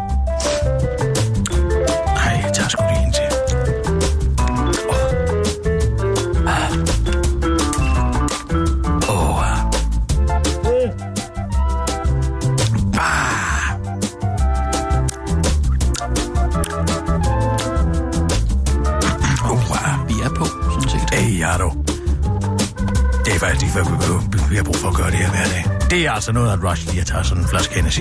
[24.55, 25.65] Vi, har brug for at gøre det her hver dag.
[25.91, 28.01] Det er altså noget at rush lige at tage sådan en flaske Hennessy.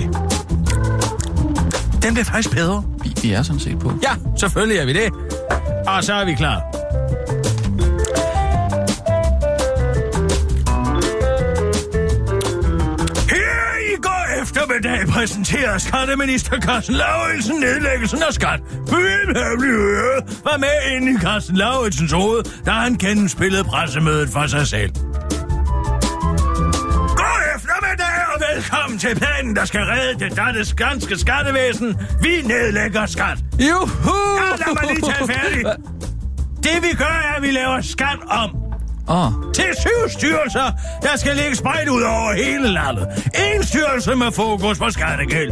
[2.02, 2.84] Den bliver faktisk bedre.
[3.02, 3.92] Vi, vi er sådan set på.
[4.02, 5.12] Ja, selvfølgelig er vi det.
[5.86, 6.62] Og så er vi klar.
[14.42, 18.60] Eftermiddag præsenterer skatteminister Carsten Lauritsen nedlæggelsen af skat.
[18.90, 19.34] Byen
[20.44, 24.90] var med ind i Carsten Lauritsens hoved, da han gennemspillede pressemødet for sig selv.
[29.08, 31.96] Til planen, der skal redde det danske ganske skattevæsen.
[32.22, 33.38] Vi nedlægger skat.
[33.60, 34.18] Juhu!
[34.40, 35.64] Ja, lad mig lige tage færdig.
[36.62, 38.50] Det vi gør, er, at vi laver skat om
[39.08, 40.72] oh, til syv styrelser,
[41.04, 43.06] der skal ligge spredt ud over hele landet.
[43.54, 45.50] En styrelse med fokus på skattegæld.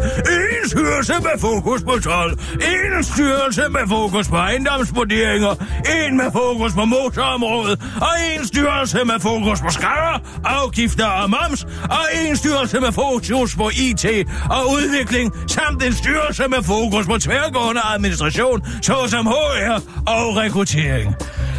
[0.63, 2.33] En styrelse med fokus på tolv.
[2.53, 5.55] En styrelse med fokus på ejendomsvurderinger.
[5.97, 7.81] En med fokus på motorområdet.
[8.01, 11.65] Og en styrelse med fokus på skatter, afgifter og moms.
[11.85, 14.05] Og en styrelse med fokus på IT
[14.51, 15.33] og udvikling.
[15.47, 19.75] Samt en styrelse med fokus på tværgående administration, såsom HR
[20.07, 21.17] og rekruttering.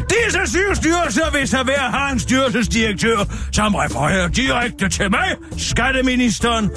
[0.10, 3.18] Disse syv styrelser vil så hver har en styrelsesdirektør,
[3.52, 6.70] som refererer direkte til mig, skatteministeren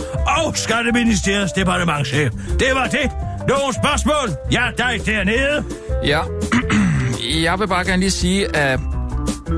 [0.45, 2.33] og skatteministeriets departementchef.
[2.33, 3.11] Det var det.
[3.49, 4.37] Nogle spørgsmål?
[4.53, 5.65] Ja, dig dernede.
[6.05, 6.21] ja.
[7.43, 8.81] Jeg vil bare gerne lige sige, at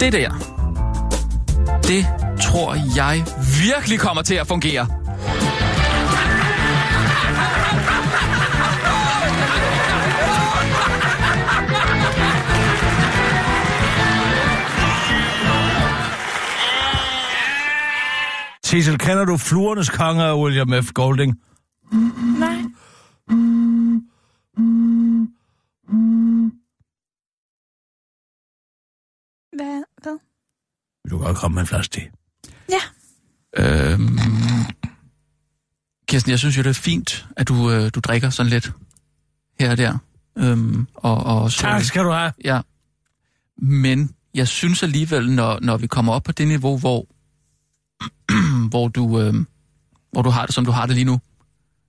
[0.01, 0.31] det der,
[1.83, 2.07] det
[2.43, 3.25] tror jeg
[3.75, 4.98] virkelig kommer til at fungere.
[18.79, 20.93] Cecil, kender du fluernes konge af William F.
[20.93, 21.41] Golding?
[22.39, 22.57] Nej.
[29.57, 29.83] Hvad?
[30.03, 30.19] Hvad?
[31.05, 32.01] Vil du godt komme med en flaske te?
[32.71, 32.81] Ja.
[33.57, 34.19] Øhm,
[36.09, 38.73] Kirsten, jeg synes jo, det er fint, at du, øh, du drikker sådan lidt
[39.61, 39.99] her og der.
[40.39, 42.33] Øhm, og, og så, Tak skal du have.
[42.45, 42.61] Ja.
[43.57, 47.07] Men jeg synes alligevel, når, når vi kommer op på det niveau, hvor,
[48.69, 49.35] hvor, du, øh,
[50.13, 51.21] hvor du har det, som du har det lige nu,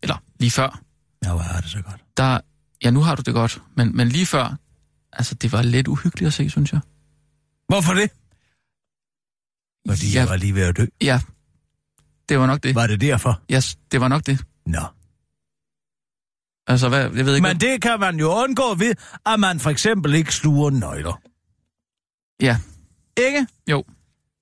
[0.03, 0.81] eller lige før,
[1.25, 2.03] Ja, hvor er det så godt.
[2.17, 2.39] der,
[2.83, 4.55] ja, nu har du det godt, men, men lige før,
[5.13, 6.79] altså, det var lidt uhyggeligt at se, synes jeg.
[7.67, 8.11] Hvorfor det?
[9.89, 10.85] Fordi ja, jeg var lige ved at dø.
[11.01, 11.21] Ja,
[12.29, 12.75] det var nok det.
[12.75, 13.41] Var det derfor?
[13.49, 14.45] Ja, yes, det var nok det.
[14.65, 14.81] Nå.
[16.67, 17.47] Altså, hvad, jeg ved ikke...
[17.47, 21.21] Men det kan man jo undgå ved, at man for eksempel ikke sluger nøgler.
[22.41, 22.59] Ja,
[23.17, 23.47] Ikke?
[23.69, 23.83] jo.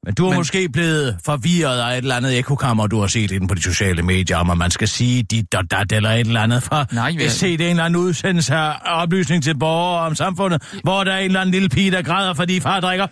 [0.07, 0.37] Men du er Men...
[0.37, 4.01] Måske blevet forvirret af et eller andet ekokammer, du har set inde på de sociale
[4.03, 6.85] medier, om at man skal sige dit og dat eller et eller andet fra.
[6.91, 10.63] Nej, jeg jeg- har set en eller anden udsendelse af oplysning til borgere om samfundet,
[10.83, 13.07] hvor der er en eller anden lille pige, der græder, fordi far drikker.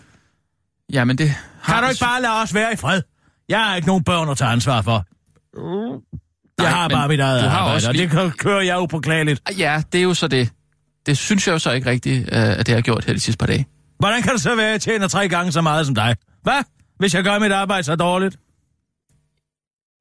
[0.93, 1.35] Ja, men det...
[1.65, 3.01] Kan du ikke bare lade os være i fred?
[3.49, 5.05] Jeg har ikke nogen børn at tage ansvar for.
[5.57, 6.01] Jeg
[6.59, 9.41] Nej, har bare mit eget har arbejde, også og det kø- kører jeg upåklageligt.
[9.57, 10.49] Ja, det er jo så det.
[11.05, 13.37] Det synes jeg jo så ikke rigtigt, øh, at det har gjort her de sidste
[13.37, 13.65] par dage.
[13.99, 16.15] Hvordan kan det så være, at jeg tjener tre gange så meget som dig?
[16.43, 16.63] Hvad?
[16.99, 18.37] Hvis jeg gør mit arbejde så dårligt?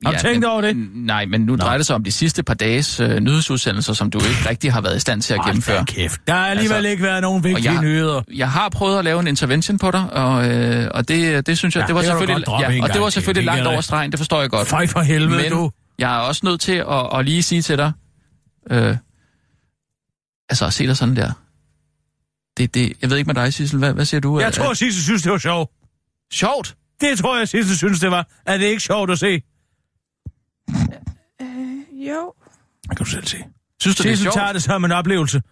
[0.04, 0.76] Har du tænkt men, over det?
[0.94, 4.18] Nej, men nu drejer det sig om de sidste par dages øh, nyhedsudsendelser, som du
[4.18, 5.76] ikke rigtig har været i stand til at gennemføre.
[5.76, 6.20] Hold da kæft.
[6.26, 8.22] Der har alligevel Altså, ikke været nogen vigtige jeg- nyheder.
[8.34, 11.74] Jeg har prøvet at lave en intervention på dig, og, øh, og det, det synes
[11.76, 13.80] jeg, Ja, det var det selvfølgelig, ja, og det gang var selvfølgelig Det langt over
[13.80, 14.68] stregen, det forstår jeg godt.
[14.68, 15.70] Fej for helvede, Men du.
[15.98, 17.92] jeg er også nødt til at, at lige sige til dig,
[18.70, 18.96] øh,
[20.48, 21.32] altså at se dig sådan der,
[22.56, 24.38] det, det, jeg ved ikke med dig, Sissel, hvad, hvad siger du?
[24.40, 25.70] Jeg Er- tror, Sisse synes, det var sjovt.
[26.32, 26.76] Sjovt!
[27.00, 28.28] Det tror jeg, Sisse synes, det var.
[28.46, 29.42] Er det ikke sjovt at se?
[31.42, 31.48] Øh,
[32.08, 32.32] jo.
[32.82, 33.36] Det kan du selv se.
[33.80, 34.34] Synes du, det er sjovt?
[34.34, 35.42] tager det som en oplevelse.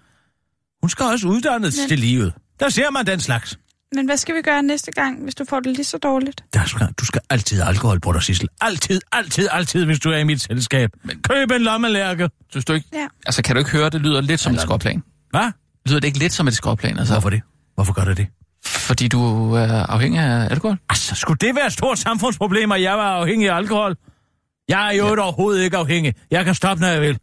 [0.83, 2.35] Hun skal også uddannes Men- til livet.
[2.61, 3.59] Der ser man den slags.
[3.95, 6.45] Men hvad skal vi gøre næste gang, hvis du får det lige så dårligt?
[6.55, 8.49] Der skal, du skal altid have alkohol på dig, Sissel.
[8.61, 10.91] Altid, altid, altid, hvis du er i mit selskab.
[11.05, 11.23] Men...
[11.23, 12.31] Køb en lommelærke.
[12.51, 12.89] Synes du ikke?
[12.93, 13.07] Ja.
[13.27, 15.03] Altså, kan du ikke høre, det lyder lidt som et skråplan?
[15.31, 15.53] Hvad?
[15.87, 17.15] Lyder det ikke lidt som et skråplan, altså?
[17.15, 17.43] Hvorfor det?
[17.75, 18.27] Hvorfor gør det det?
[18.67, 20.79] Fordi du er afhængig af alkohol?
[20.89, 23.97] Altså, skulle det være et stort samfundsproblem, at jeg var afhængig af alkohol?
[24.69, 25.23] Jeg er jo ja.
[25.23, 26.15] overhovedet ikke afhængig.
[26.31, 27.19] Jeg kan stoppe, når jeg vil.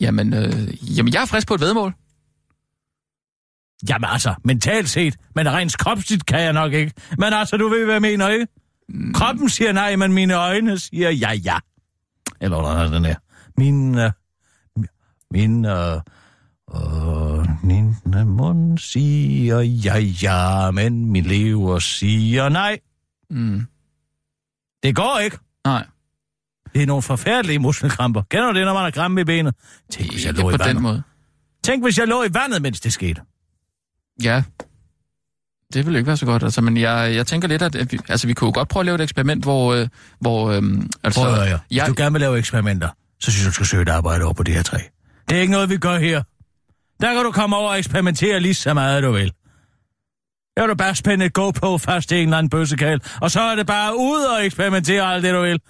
[0.00, 1.94] Jamen, øh, jamen, jeg er frisk på et vedmål.
[3.88, 6.92] Jamen altså, mentalt set, men rent kropsligt kan jeg nok ikke.
[7.18, 8.46] Men altså, du ved, hvad jeg mener, ikke?
[9.14, 11.58] Kroppen siger nej, men mine øjne siger ja, ja.
[12.40, 13.16] Eller hvordan er den her?
[13.56, 14.10] Min, uh,
[15.30, 16.00] min, uh,
[16.74, 17.96] uh, min
[18.26, 22.78] mund siger ja, ja, men min lever siger nej.
[23.30, 23.66] Mm.
[24.82, 25.38] Det går ikke.
[25.64, 25.86] Nej,
[26.74, 28.22] Det er nogle forfærdelige muskelkramper.
[28.30, 29.54] Kender du det, når man har krampe i benet?
[29.90, 30.82] Tænk, hvis jeg lå i på den vandet.
[30.82, 31.02] måde.
[31.64, 33.20] Tænk, hvis jeg lå i vandet, mens det skete.
[34.22, 34.42] Ja.
[35.72, 38.26] Det vil ikke være så godt, altså, men jeg, jeg tænker lidt, at vi, altså,
[38.26, 39.74] vi kunne godt prøve at lave et eksperiment, hvor...
[39.74, 39.88] Øh,
[40.20, 40.62] hvor øh,
[41.04, 41.58] altså, Prøv at høre, her.
[41.68, 42.88] Hvis jeg, du gerne vil lave eksperimenter,
[43.20, 44.78] så synes jeg, du skal søge et arbejde over på det her træ.
[45.28, 46.22] Det er ikke noget, vi gør her.
[47.00, 49.32] Der kan du komme over og eksperimentere lige så meget, du vil.
[50.56, 53.40] Der kan du bare spænde et GoPro fast i en eller anden bøssekal, og så
[53.40, 55.60] er det bare ud og eksperimentere alt det, du vil.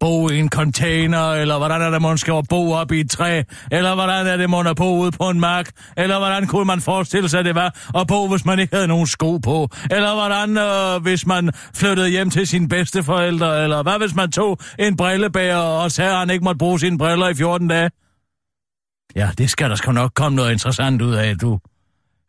[0.00, 3.42] Bo i en container, eller hvordan er det, man skal bo op i et træ,
[3.70, 6.80] eller hvordan er det, man er bo ude på en mark, eller hvordan kunne man
[6.80, 10.58] forestille sig, det var at bo, hvis man ikke havde nogen sko på, eller hvordan,
[10.58, 15.56] øh, hvis man flyttede hjem til sine bedsteforældre, eller hvad hvis man tog en brillebærer
[15.56, 17.90] og sagde, at han ikke måtte bruge sine briller i 14 dage.
[19.16, 21.58] Ja, det skal der sgu nok komme noget interessant ud af, du.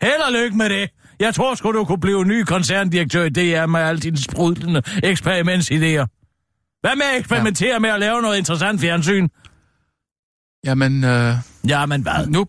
[0.02, 0.90] Held og lykke med det.
[1.20, 6.06] Jeg tror sgu, du kunne blive ny koncerndirektør i DR med alle dine sprudlende eksperimentsidéer.
[6.82, 7.80] Hvad med at eksperimentere ja.
[7.80, 9.28] med at lave noget interessant fjernsyn?
[10.66, 11.34] Jamen, øh,
[11.68, 12.28] Jamen hvad?
[12.28, 12.46] nu...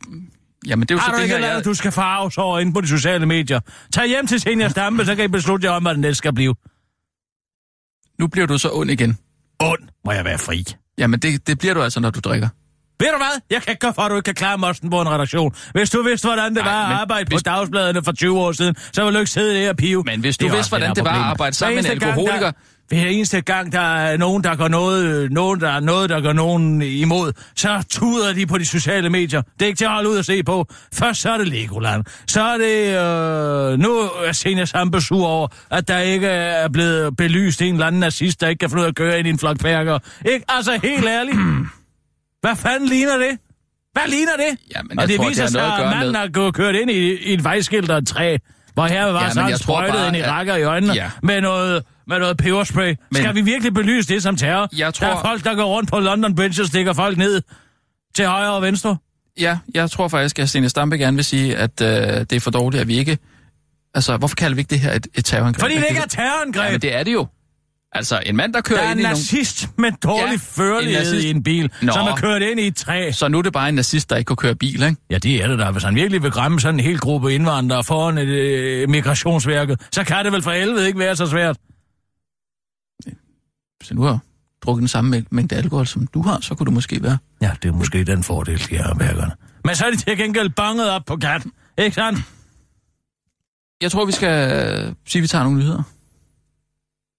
[0.67, 2.39] Jamen, det er jo Har så du det ikke her, lavet, jeg, du skal farves
[2.39, 3.61] over inde på de sociale medier?
[3.93, 6.33] Tag hjem til Senior Stampe, så kan I beslutte jer om, hvad den næste skal
[6.35, 6.55] blive.
[8.19, 9.19] nu bliver du så ond igen.
[9.61, 10.65] Und, må jeg være fri.
[10.99, 12.49] Jamen, det, det bliver du altså, når du drikker.
[13.01, 13.41] Ved du hvad?
[13.51, 15.55] Jeg kan ikke gøre for, at du ikke kan klare mosten på en redaktion.
[15.73, 18.53] Hvis du vidste, hvordan det Nej, var at arbejde hvis- på dagsbladene for 20 år
[18.53, 20.03] siden, så ville du ikke sidde der og pive.
[20.07, 22.47] Men hvis du vidste, hvordan det var at arbejde sammen med en eneste gang, alkoholiker...
[22.47, 22.53] Der,
[22.89, 26.33] hver eneste gang, der er nogen, der går noget, nogen, der er noget, der går
[26.33, 29.43] nogen imod, så tuder de på de sociale medier.
[29.43, 30.67] Det er ikke til at holde ud og se på.
[30.95, 32.05] Først så er det Legoland.
[32.27, 32.87] Så er det...
[33.73, 37.87] Øh, nu er Senior Sampe sur over, at der ikke er blevet belyst en eller
[37.87, 39.99] anden nazist, der ikke kan få ud at køre ind i en flok perker.
[40.33, 40.45] Ikke?
[40.49, 41.37] Altså, helt ærligt.
[42.47, 43.39] Hvad fanden ligner det?
[43.93, 44.59] Hvad ligner det?
[44.77, 47.15] Jamen, og det tror, viser det sig, at manden med- har gået kørt ind i,
[47.17, 48.37] i et vejskilt og et træ,
[48.75, 50.57] hvor her var Ja, så men han jeg tror sprøjtet bare, ind i at- rakker
[50.57, 51.11] i øjnene Ja.
[51.23, 52.95] med noget med noget peberspray.
[53.11, 53.17] Men...
[53.23, 54.69] Skal vi virkelig belyse det som terror?
[54.77, 57.43] Jeg tror- Der er folk, der går rundt på London Bridge og stikker folk ned
[58.17, 58.97] til højre og venstre.
[59.41, 62.51] Ja, jeg tror faktisk, at Stine Stampe gerne vil sige, at øh, det er for
[62.51, 63.19] dårligt, at vi ikke...
[63.95, 65.61] Altså, hvorfor kalder vi ikke det her et, et terrorangreb?
[65.61, 66.65] Fordi det At ikke er terrorangreb.
[66.67, 67.27] Ja, men det er det jo.
[67.97, 69.15] Altså, en mand, der kører der er ind en i nogle...
[69.17, 71.25] nazist med dårlig Ja, en førlighed nazist.
[71.25, 71.93] i en bil, Nå.
[71.93, 73.11] som er kørt ind i et træ.
[73.13, 74.97] Så nu er det bare en nazist, der ikke kunne køre bil, ikke?
[75.11, 75.71] Ja, det er det da.
[75.71, 80.05] Hvis han virkelig vil græmme sådan en hel gruppe indvandrere foran et øh, migrationsværket, så
[80.05, 81.57] kan det vel for helvede ikke være så svært.
[83.79, 84.19] Hvis du har
[84.63, 87.19] drukket den samme mæng- mængde alkohol, som du har, så kunne du måske være...
[87.43, 89.33] Ja, det er måske den fordel, de har værkerne.
[89.65, 91.53] Men så er de til gengæld banget op på katten.
[91.79, 92.19] Ikke sandt?
[93.81, 95.83] Jeg tror, vi skal øh, sige, at vi tager nogle nyheder.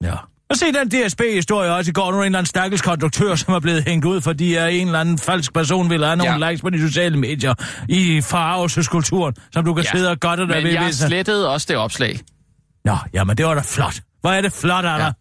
[0.03, 0.15] Ja.
[0.49, 2.11] Og se den DSB-historie også i går.
[2.11, 4.87] Nu er en eller anden stakkels konduktør, som er blevet hængt ud, fordi at en
[4.87, 6.49] eller anden falsk person vil have nogle Ja.
[6.51, 7.53] likes på de sociale medier
[7.89, 9.91] i farvelseskulturen, som du kan Ja.
[9.97, 10.71] sidde og godt der Men ved.
[10.71, 12.19] jeg hvis- slettede også det opslag.
[12.85, 13.99] Nå, jamen det var da flot.
[14.21, 15.05] Hvor er det flot, Anna.
[15.05, 15.11] Ja.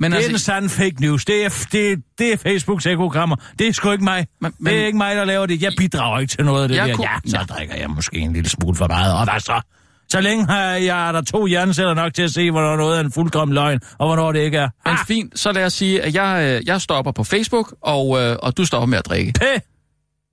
[0.00, 1.24] Men Det er den altså, sande fake news.
[1.24, 3.36] Det er, det, det er Facebooks ekogrammer.
[3.58, 4.26] Det er sgu ikke mig.
[4.40, 5.62] Men- Men, det er men- ikke mig, der laver det.
[5.62, 6.94] Jeg bidrager ikke til noget af det Jeg der.
[6.96, 9.14] kunne- Ja, så drikker jeg måske en lille smule for meget.
[9.14, 9.60] Og hvad så?
[10.08, 13.04] Så længe har jeg er der to hjerneceller nok til at se, hvornår noget er
[13.04, 14.68] en fuldkommen løgn, og hvornår det ikke er.
[14.84, 18.20] men Ah, fint, så lad os sige, at jeg, øh, jeg stopper på Facebook, og,
[18.22, 19.32] øh, og du stopper med at drikke.
[19.32, 19.58] pæ!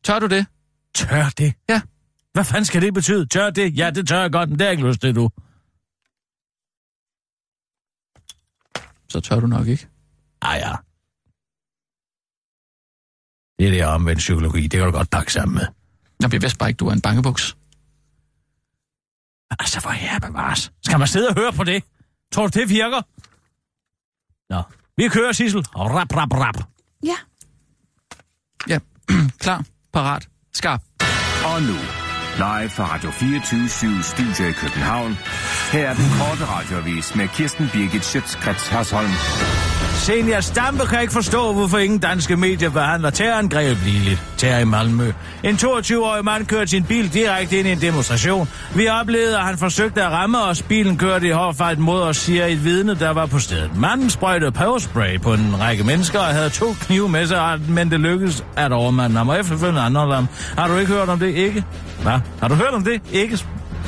[0.04, 0.46] Tør du det?
[0.96, 1.54] Tør det?
[1.70, 1.82] Ja.
[2.34, 3.26] Hvad fanden skal det betyde?
[3.26, 3.78] Tør det?
[3.78, 5.30] Ja, det tør jeg godt, men det har jeg ikke lyst til, du.
[9.10, 9.88] Så tør du nok ikke.
[10.42, 10.72] Ah ja.
[13.60, 14.62] Det er det omvendt psykologi.
[14.62, 15.66] Det kan du godt pakke sammen med.
[16.22, 17.58] Jeg vidste bare ikke, du er en bangebuks.
[19.60, 20.72] Altså, hvor her bevares.
[20.86, 21.84] Skal man sidde og høre på det?
[22.32, 23.02] Tror du, det virker?
[24.54, 24.62] Nå.
[24.98, 25.66] Vi kører, Sissel.
[25.76, 26.64] Rap, rap, rap.
[27.04, 27.16] Ja.
[28.68, 28.80] Ja,
[29.44, 30.82] klar, parat, skarp.
[31.46, 31.78] Og nu,
[32.38, 35.18] live fra Radio 24 Studio i København.
[35.72, 39.12] Her er den korte radiovis med Kirsten Birgit Schøtzgrads Hasholm.
[40.04, 44.22] Senior Stampe kan ikke forstå, hvorfor ingen danske medier behandler terrorangreb ligeligt.
[44.38, 45.12] Terror i Malmø.
[45.44, 48.50] En 22-årig mand kørte sin bil direkte ind i en demonstration.
[48.76, 50.62] Vi oplevede, at han forsøgte at ramme os.
[50.62, 53.78] Bilen kørte i hård fart mod os, siger et vidne, der var på stedet.
[53.78, 58.00] Manden sprøjtede peberspray på en række mennesker og havde to knive med sig, men det
[58.00, 60.28] lykkedes at overmanden ham og efterfølgende andre ham.
[60.58, 61.36] Har du ikke hørt om det?
[61.36, 61.64] Ikke?
[62.02, 62.20] Hvad?
[62.40, 63.02] Har du hørt om det?
[63.12, 63.46] Ikke?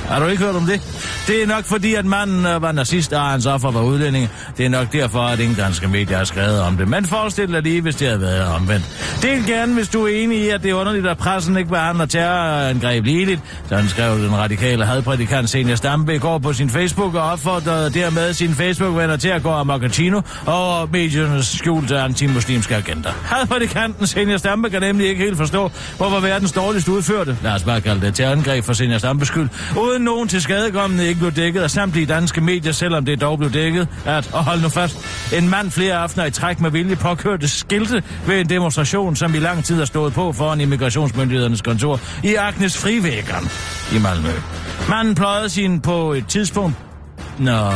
[0.10, 0.82] Har du ikke hørt om det?
[1.28, 4.30] Det er nok fordi, at manden øh, var nazist, og hans offer var udlændinge.
[4.58, 6.88] Det er nok derfor, at ingen danske medier har skrevet om det.
[6.88, 8.86] Men forestil dig lige, hvis det havde været omvendt.
[9.22, 12.06] Del gerne, hvis du er enig i, at det er underligt, at pressen ikke behandler
[12.06, 13.42] terrorangreb ligeligt.
[13.70, 18.34] Sådan skrev den radikale hadprædikant Senior Stampe i går på sin Facebook og opfordrede dermed
[18.34, 19.90] sine Facebook-venner til at gå amok og
[20.46, 23.12] og mediernes skjulte antimuslimske agenter.
[23.24, 27.82] Hadprædikanten Senior Stampe kan nemlig ikke helt forstå, hvorfor verdens dårligst udførte, lad os bare
[27.82, 31.72] kalde det terrorangreb for Senior Stampes skyld, uden nogen til skadekommende ikke blev dækket af
[31.72, 34.98] samtlige danske medier, selvom det dog blev dækket, at, og hold nu fast,
[35.34, 39.40] en mand flere aftener i træk med vilje påkørte skilte ved en demonstration, som i
[39.40, 43.50] lang tid har stået på foran immigrationsmyndighedernes kontor i Agnes Frivægeren
[43.96, 44.30] i Malmø.
[44.90, 46.76] Manden pløjede sin på et tidspunkt
[47.40, 47.72] Nå,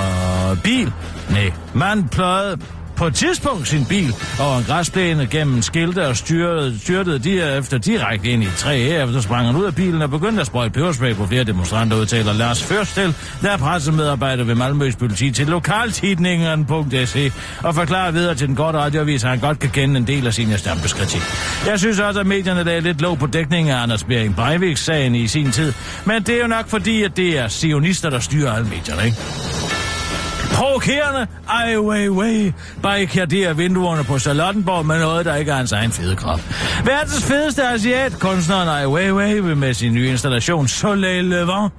[0.64, 0.94] bil?
[1.30, 2.58] Nej, man pløjede
[3.00, 7.78] på et tidspunkt sin bil over en græsplæne gennem skilte og styrtede, styrtede de efter
[7.78, 9.04] direkte ind i et træ.
[9.04, 12.34] Efter sprang han ud af bilen og begyndte at sprøjte peberspray på flere demonstranter, udtaler
[12.34, 17.32] Lars Førstel, der er pressemedarbejder ved Malmøs politi til lokaltidningen.se
[17.64, 20.34] og forklarer videre til den gode radioavis, at han godt kan kende en del af
[20.34, 21.22] sin Stampes kritik.
[21.68, 25.16] Jeg synes også, at medierne lagde lidt låg på dækningen af Anders Bering Breiviks sagen
[25.16, 25.74] i sin tid,
[26.06, 29.79] men det er jo nok fordi, at det er sionister, der styrer alle medierne, ikke?
[30.54, 32.52] Provokerende, ej, way, way,
[32.84, 36.40] barrikaderer vinduerne på Charlottenborg med noget, der ikke er hans egen fede krop.
[36.86, 41.72] Verdens fedeste asiat, kunstneren Ai Weiwei, vil med sin nye installation Soleil Levant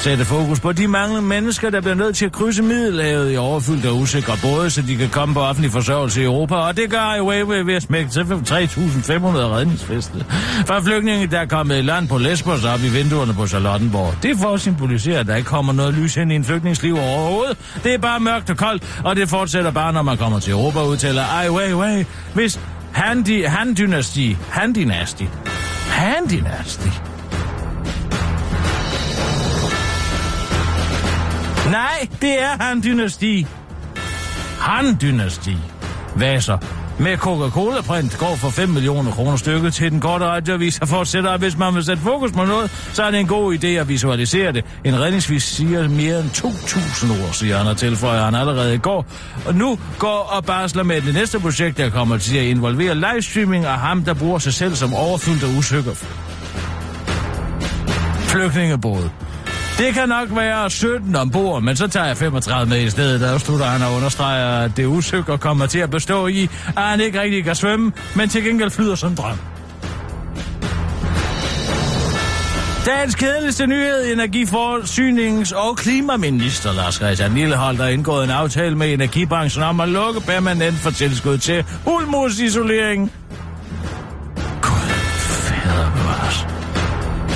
[0.00, 3.86] sætte fokus på de mange mennesker, der bliver nødt til at krydse Middelhavet i overfyldt
[3.86, 6.54] og usikre både, så de kan komme på offentlig forsørgelse i Europa.
[6.54, 10.24] Og det gør Ai way ved at smække til 3.500 redningsfeste.
[10.66, 14.14] For flygtninge, der er kommet i land på Lesbos op i vinduerne på Charlottenborg.
[14.22, 17.58] Det får symbolisere, at der ikke kommer noget lys ind i en flygtningsliv overhovedet.
[17.84, 20.82] Det er bare mørkt og koldt, og det fortsætter bare, når man kommer til Europa,
[20.82, 22.04] udtaler Ai Weiwei.
[22.34, 22.60] Hvis
[22.92, 24.36] han, han dynasti,
[31.66, 33.46] Nej, det er Han-dynasti.
[34.60, 35.56] Han-dynasti.
[36.16, 36.58] Vaser
[37.00, 41.40] med Coca-Cola-print går for 5 millioner kroner stykket til den korte radioavis og fortsætter, at
[41.40, 44.52] hvis man vil sætte fokus på noget, så er det en god idé at visualisere
[44.52, 44.64] det.
[44.84, 49.06] En redningsvis siger mere end 2.000 ord, siger han og tilføjer han allerede i går.
[49.46, 53.64] Og nu går og barsler med det næste projekt, der kommer til at involvere livestreaming
[53.64, 55.92] af ham, der bruger sig selv som overfyldt og usikker
[58.30, 59.10] flygtningebåde.
[59.80, 63.20] Det kan nok være 17 ombord, men så tager jeg 35 med i stedet.
[63.20, 67.00] Der slutter han og understreger, at det usikker kommer til at bestå i, at han
[67.00, 69.38] ikke rigtig kan svømme, men til gengæld flyder som drøm.
[72.86, 79.64] Dagens kedeligste nyhed, energiforsynings- og klimaminister Lars Christian Lillehold har indgået en aftale med energibranchen
[79.64, 83.12] om at lukke permanent for tilskud til hulmusisolering.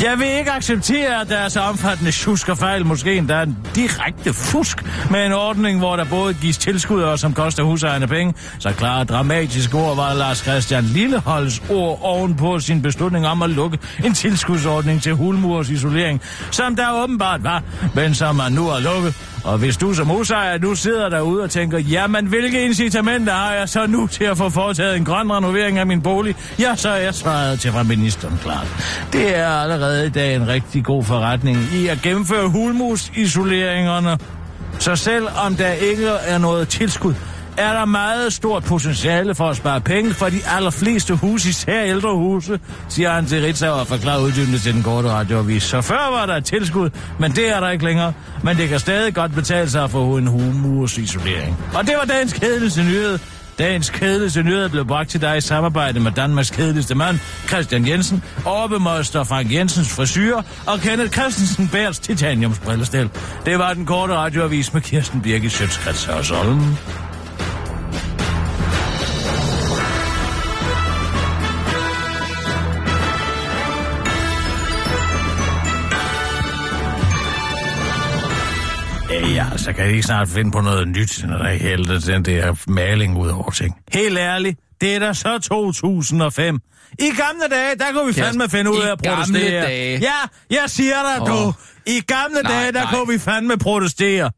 [0.03, 4.85] Jeg vil ikke acceptere, at deres omfattende tjusk og fejl måske endda en direkte fusk
[5.11, 8.35] med en ordning, hvor der både gives tilskud og som koster husejerne penge.
[8.59, 13.79] Så klare dramatiske ord var Lars Christian Lilleholds ord ovenpå sin beslutning om at lukke
[14.05, 17.63] en tilskudsordning til hulmurs isolering, som der åbenbart var,
[17.95, 19.34] men som man nu har lukket.
[19.45, 23.69] Og hvis du som husejer nu sidder derude og tænker, jamen hvilke incitamenter har jeg
[23.69, 26.37] så nu til at få foretaget en grøn renovering af min bolig?
[26.59, 28.67] Ja, så er jeg svaret til fra ministeren klart.
[29.13, 34.19] Det er allerede i dag en rigtig god forretning i at gennemføre hulmusisoleringerne.
[34.79, 37.15] Så selv om der ikke er noget tilskud,
[37.57, 42.15] er der meget stort potentiale for at spare penge for de allerfleste huse, især ældre
[42.15, 45.63] huse, siger han til Ritzau og forklarer uddybende til den korte radioavis.
[45.63, 48.13] Så før var der et tilskud, men det er der ikke længere.
[48.43, 51.57] Men det kan stadig godt betale sig for en humusisolering.
[51.75, 53.19] Og det var dagens kedeligste nyhed.
[53.59, 58.23] Dagens kedeligste nyhed blev bragt til dig i samarbejde med Danmarks kedeligste mand, Christian Jensen,
[58.45, 60.37] overbemøster Frank Jensens frisyr
[60.67, 63.11] og Kenneth Christensen Bærs titaniumsbrillestel.
[63.47, 66.77] Det var den korte radioavis med Kirsten Birgit Sjøtskrets og Solm.
[79.65, 82.55] Så kan I ikke snart finde på noget nyt, når der er hældet den der
[82.69, 83.75] maling ud over ting.
[83.93, 86.59] Helt ærligt, det er da så 2005.
[86.99, 89.63] I gamle dage, der kunne vi Ja, fandme finde ud af at protestere.
[89.63, 89.99] dage.
[89.99, 90.11] Ja,
[90.51, 91.29] jeg siger dig, oh.
[91.29, 91.53] du.
[91.87, 92.95] I gamle Nej, dage, der nej.
[92.95, 94.31] kunne vi fandme protestere.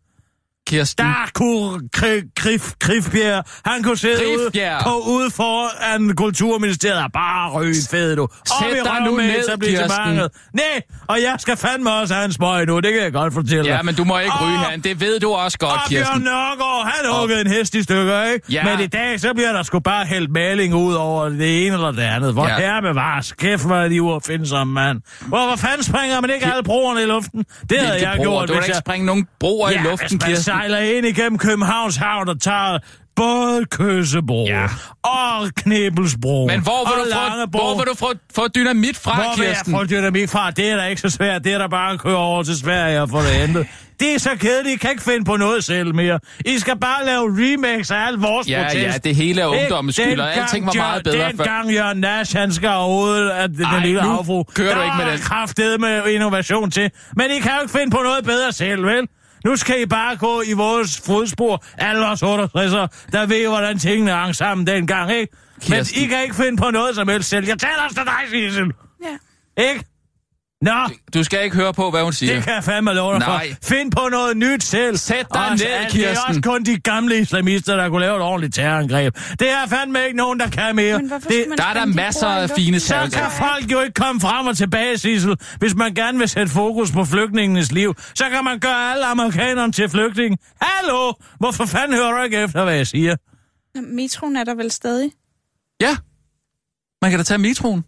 [0.66, 4.82] Kirsten, Der kunne Kri- Krif, Krifbjerg, han kunne sidde ude, Krifbjerg.
[4.82, 8.22] på, ude foran Kulturministeriet og bare ryge fed, du.
[8.22, 8.30] Op
[8.62, 10.30] Sæt i dig nu med ned, etablissementet.
[10.54, 13.62] Nej, og jeg skal fandme også have en smøg nu, det kan jeg godt fortælle
[13.64, 13.68] dig.
[13.70, 14.88] ja, men du må ikke ryge Åh, herinde.
[14.88, 16.22] Det ved du også godt, og Bjørn Kirsten.
[16.22, 18.46] Nørgaard, han huggede en hest i stykker, ikke?
[18.52, 18.64] Ja.
[18.64, 21.90] Men i dag, så bliver der sgu bare hældt maling ud over det ene eller
[21.90, 22.32] det andet.
[22.32, 22.56] Hvor Ja.
[22.56, 23.32] herre bevares.
[23.32, 25.00] Kæft, hvor er de uopfindsomme, mand.
[25.20, 27.44] Hvor, hvor fanden springer man ikke alle broerne i luften?
[27.70, 28.24] Det havde Hvilke jeg broer?
[28.26, 28.76] gjort, Du vil ikke jeg...
[28.86, 30.54] springe nogen broer ja, i luften, Kirsten.
[30.56, 32.78] Sejler ind igennem Københavns Havn og tager
[33.16, 34.66] både Køsebro Ja.
[35.02, 39.36] og Knebelsbro Men hvor vil, du få, hvor vil du få, få dynamit fra, Hvor
[39.36, 39.72] vil jeg Kirsten?
[39.74, 40.50] få dynamit fra?
[40.50, 41.44] Det er da ikke så svært.
[41.44, 43.66] Det er da bare at køre over til Sverige og få det hentet.
[44.00, 44.74] Det er så kedeligt.
[44.74, 46.20] I kan ikke finde på noget selv mere.
[46.46, 48.86] I skal bare lave remakes af alt vores Ja, protest.
[48.86, 51.28] ja, det hele er ungdommens skyld, og alting var meget bedre før.
[51.28, 54.42] Dengang Jørgen Nash, han skal overhovedet af den Ej, lille havfru.
[54.42, 55.20] kører du der ikke med den.
[55.20, 56.90] kraftedet med innovation til.
[57.16, 59.06] Men I kan jo ikke finde på noget bedre selv, vel?
[59.46, 64.10] Nu skal I bare gå i vores fodspor, alle os 68'ere, der ved, hvordan tingene
[64.10, 65.32] hang sammen dengang, ikke?
[65.32, 66.02] Men Kirsten.
[66.02, 67.46] I kan ikke finde på noget som helst selv.
[67.46, 68.72] Jeg taler også til dig, Sissel.
[69.04, 69.68] Ja.
[69.70, 69.84] Ikke?
[70.62, 70.70] Nå,
[71.14, 72.34] Du skal ikke høre på, hvad hun siger.
[72.34, 73.50] det kan jeg fandme love dig Nej.
[73.62, 73.68] for.
[73.74, 74.96] Find på noget nyt selv.
[74.96, 76.28] Sæt dig Og ned, så er Det er Kirsten.
[76.28, 79.14] også kun de gamle islamister, der kunne lave et ordentligt terrorangreb.
[79.40, 80.98] Det er fandme ikke nogen, der kan mere.
[80.98, 83.22] Det, Der er der masser af fine så terrorangreb.
[83.22, 85.36] kan folk jo ikke komme frem og tilbage, Sissel.
[85.58, 89.72] Hvis man gerne vil sætte fokus på flygtningenes liv, så kan man gøre alle amerikanerne
[89.72, 90.38] til flygtning.
[90.60, 91.12] Hallo!
[91.38, 93.16] Hvorfor fanden hører du ikke efter, hvad jeg siger?
[93.80, 95.10] Metroen er der vel stadig?
[95.80, 95.96] Ja.
[97.02, 97.84] Man kan da tage metroen.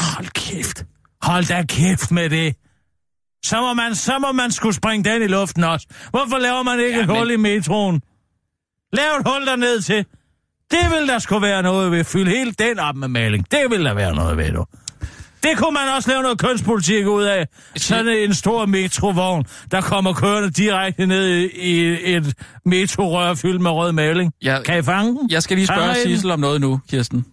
[0.00, 0.84] Hold kæft.
[1.22, 2.54] Hold da kæft med det.
[3.44, 5.86] Så må man, så må man skulle springe den i luften også.
[6.10, 8.02] Hvorfor laver man ikke Ja, et men- hul i metroen?
[8.92, 10.04] Lav et hul derned til.
[10.70, 12.04] Det vil der skulle være noget ved.
[12.04, 13.46] Fyld hele den op med maling.
[13.50, 14.64] Det vil der være noget ved, du.
[15.42, 17.46] Det kunne man også lave noget kønspolitik ud af.
[17.76, 21.80] Sådan en stor metrovogn, der kommer kørende direkte ned i,
[22.14, 22.34] et
[22.66, 24.32] metrorør fyldt med rød maling.
[24.42, 25.30] Jeg, Kan I fange den?
[25.30, 25.94] jeg skal lige spørge?
[25.94, 27.24] Sissel om noget nu, Kirsten.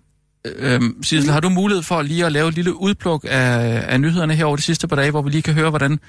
[0.56, 4.36] Øhm, Sissel, har du mulighed for lige at lave et lille udpluk af, af nyhederne
[4.36, 6.00] her over de sidste par dage, hvor vi lige kan høre, hvordan,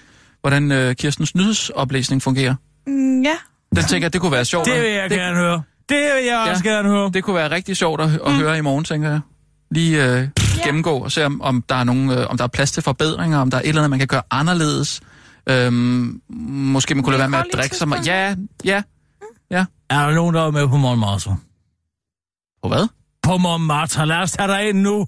[0.40, 2.54] hvordan øh, Kirstens nyhedsoplæsning fungerer?
[2.86, 3.34] Mm, ja.
[3.76, 4.66] Den tænker jeg, det kunne være sjovt.
[4.66, 5.62] Det vil jeg gerne høre.
[5.88, 6.50] Det vil jeg Ja.
[6.50, 7.10] også gerne høre.
[7.14, 8.38] Det kunne være rigtig sjovt at, at mm.
[8.38, 9.20] høre i morgen, tænker jeg.
[9.70, 10.28] Lige øh,
[10.58, 10.64] ja.
[10.64, 13.38] gennemgå og se, om, om, der er nogen, øh, om der er plads til forbedringer,
[13.38, 15.00] om der er et eller andet, man kan gøre anderledes.
[15.48, 18.06] Øhm, måske man kunne lade være med at drikke så meget.
[18.06, 18.34] Ja,
[18.64, 18.82] ja.
[19.90, 21.36] Er der nogen, der er med på Montmartre?
[22.62, 22.88] På hvad?
[23.28, 24.06] På Montmartre.
[24.06, 25.06] Lad os tage dig ind nu.